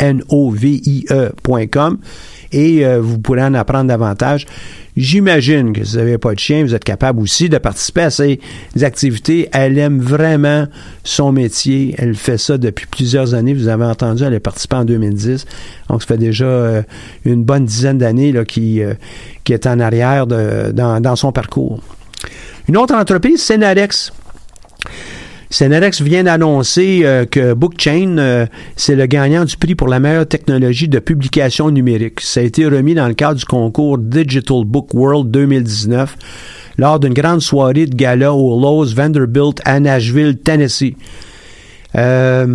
[2.56, 4.48] et euh, vous pourrez en apprendre davantage.
[4.96, 8.10] J'imagine que si vous n'avez pas de chien, vous êtes capable aussi de participer à
[8.10, 8.40] ces
[8.82, 9.50] activités.
[9.52, 10.68] Elle aime vraiment
[11.04, 11.94] son métier.
[11.98, 13.54] Elle fait ça depuis plusieurs années.
[13.54, 15.46] Vous avez entendu, elle est participé en 2010.
[15.90, 16.82] Donc, ça fait déjà euh,
[17.26, 18.94] une bonne dizaine d'années qui, euh,
[19.44, 21.82] qui est en arrière dans, dans son parcours.
[22.70, 24.14] Une autre entreprise, Cenarex.
[25.50, 30.28] Cenerex vient d'annoncer euh, que Bookchain, euh, c'est le gagnant du prix pour la meilleure
[30.28, 32.22] technologie de publication numérique.
[32.22, 36.18] Ça a été remis dans le cadre du concours Digital Book World 2019
[36.78, 40.96] lors d'une grande soirée de gala au Lowe's Vanderbilt à Nashville, Tennessee.
[41.96, 42.46] Euh,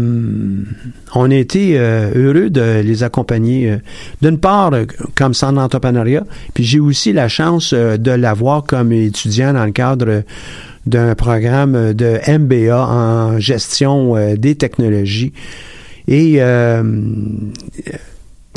[1.15, 3.79] on a été heureux de les accompagner,
[4.21, 4.71] d'une part
[5.15, 10.23] comme centre d'entrepreneuriat, puis j'ai aussi la chance de l'avoir comme étudiant dans le cadre
[10.87, 15.33] d'un programme de MBA en gestion euh, des technologies.
[16.09, 16.83] Et euh,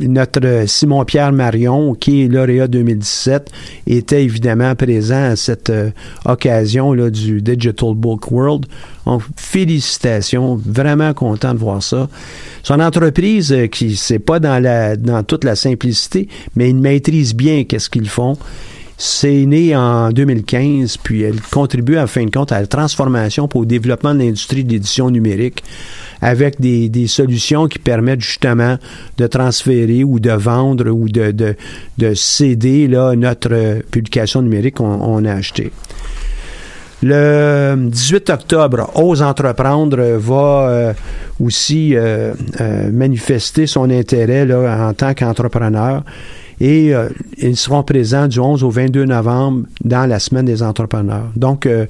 [0.02, 3.52] notre Simon-Pierre Marion, qui est lauréat 2017,
[3.88, 5.92] était évidemment présent à cette euh,
[6.26, 8.66] occasion là, du Digital Book World.
[9.06, 12.10] Donc, félicitations, vraiment content de voir ça.
[12.64, 17.66] Son entreprise, qui c'est pas dans la dans toute la simplicité, mais ils maîtrisent bien
[17.66, 18.38] qu'est-ce qu'ils font.
[18.98, 23.62] C'est né en 2015, puis elle contribue en fin de compte à la transformation pour
[23.62, 25.64] le développement de l'industrie d'édition numérique
[26.22, 28.78] avec des, solutions qui permettent justement
[29.18, 31.32] de transférer ou de vendre ou de,
[31.98, 35.72] de, céder là, notre publication numérique qu'on a achetée.
[37.06, 40.94] Le 18 octobre, Ose Entreprendre va euh,
[41.38, 46.04] aussi euh, euh, manifester son intérêt là, en tant qu'entrepreneur
[46.60, 51.30] et euh, ils seront présents du 11 au 22 novembre dans la semaine des entrepreneurs.
[51.36, 51.86] Donc, euh,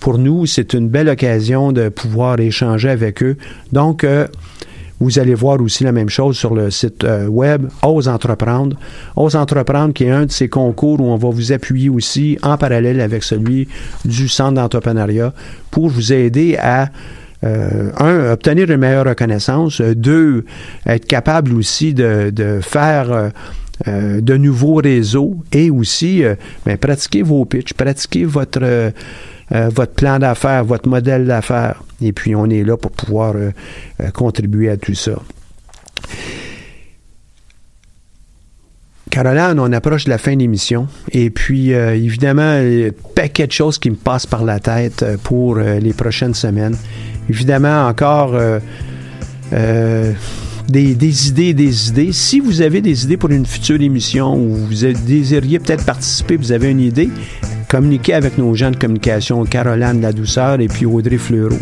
[0.00, 3.36] pour nous, c'est une belle occasion de pouvoir échanger avec eux.
[3.72, 4.26] Donc, euh,
[5.00, 8.76] vous allez voir aussi la même chose sur le site web Ose Entreprendre.
[9.14, 12.56] Ose Entreprendre, qui est un de ces concours où on va vous appuyer aussi en
[12.58, 13.68] parallèle avec celui
[14.04, 15.32] du Centre d'entrepreneuriat
[15.70, 16.90] pour vous aider à
[17.44, 19.80] un, obtenir une meilleure reconnaissance.
[19.80, 20.44] deux,
[20.84, 23.28] être capable aussi de, de faire euh,
[23.86, 28.90] de nouveaux réseaux et aussi euh, ben, pratiquer vos pitches, pratiquer votre, euh,
[29.50, 31.82] votre plan d'affaires, votre modèle d'affaires.
[32.00, 33.34] Et puis, on est là pour pouvoir
[34.14, 35.12] contribuer à tout ça.
[39.10, 40.86] Caroline, on approche de la fin de l'émission.
[41.10, 45.92] Et puis, évidemment, un paquet de choses qui me passent par la tête pour les
[45.92, 46.76] prochaines semaines.
[47.28, 48.38] Évidemment, encore
[50.68, 52.12] des, idées des idées.
[52.12, 54.74] Si vous avez des idées pour une future émission ou vous
[55.06, 57.08] désiriez peut-être participer, vous avez une idée,
[57.68, 61.58] communiquez avec nos gens de communication, Caroline La Douceur et puis Audrey Fleureau.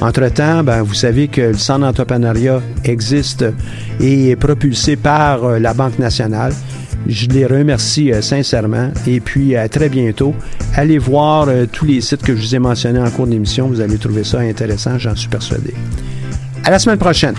[0.00, 3.44] Entre-temps, ben, vous savez que le centre d'entrepreneuriat existe
[4.00, 6.52] et est propulsé par euh, la Banque nationale.
[7.06, 10.34] Je les remercie euh, sincèrement et puis à très bientôt.
[10.74, 13.68] Allez voir euh, tous les sites que je vous ai mentionnés en cours d'émission.
[13.68, 15.74] Vous allez trouver ça intéressant, j'en suis persuadé.
[16.64, 17.34] À la semaine prochaine.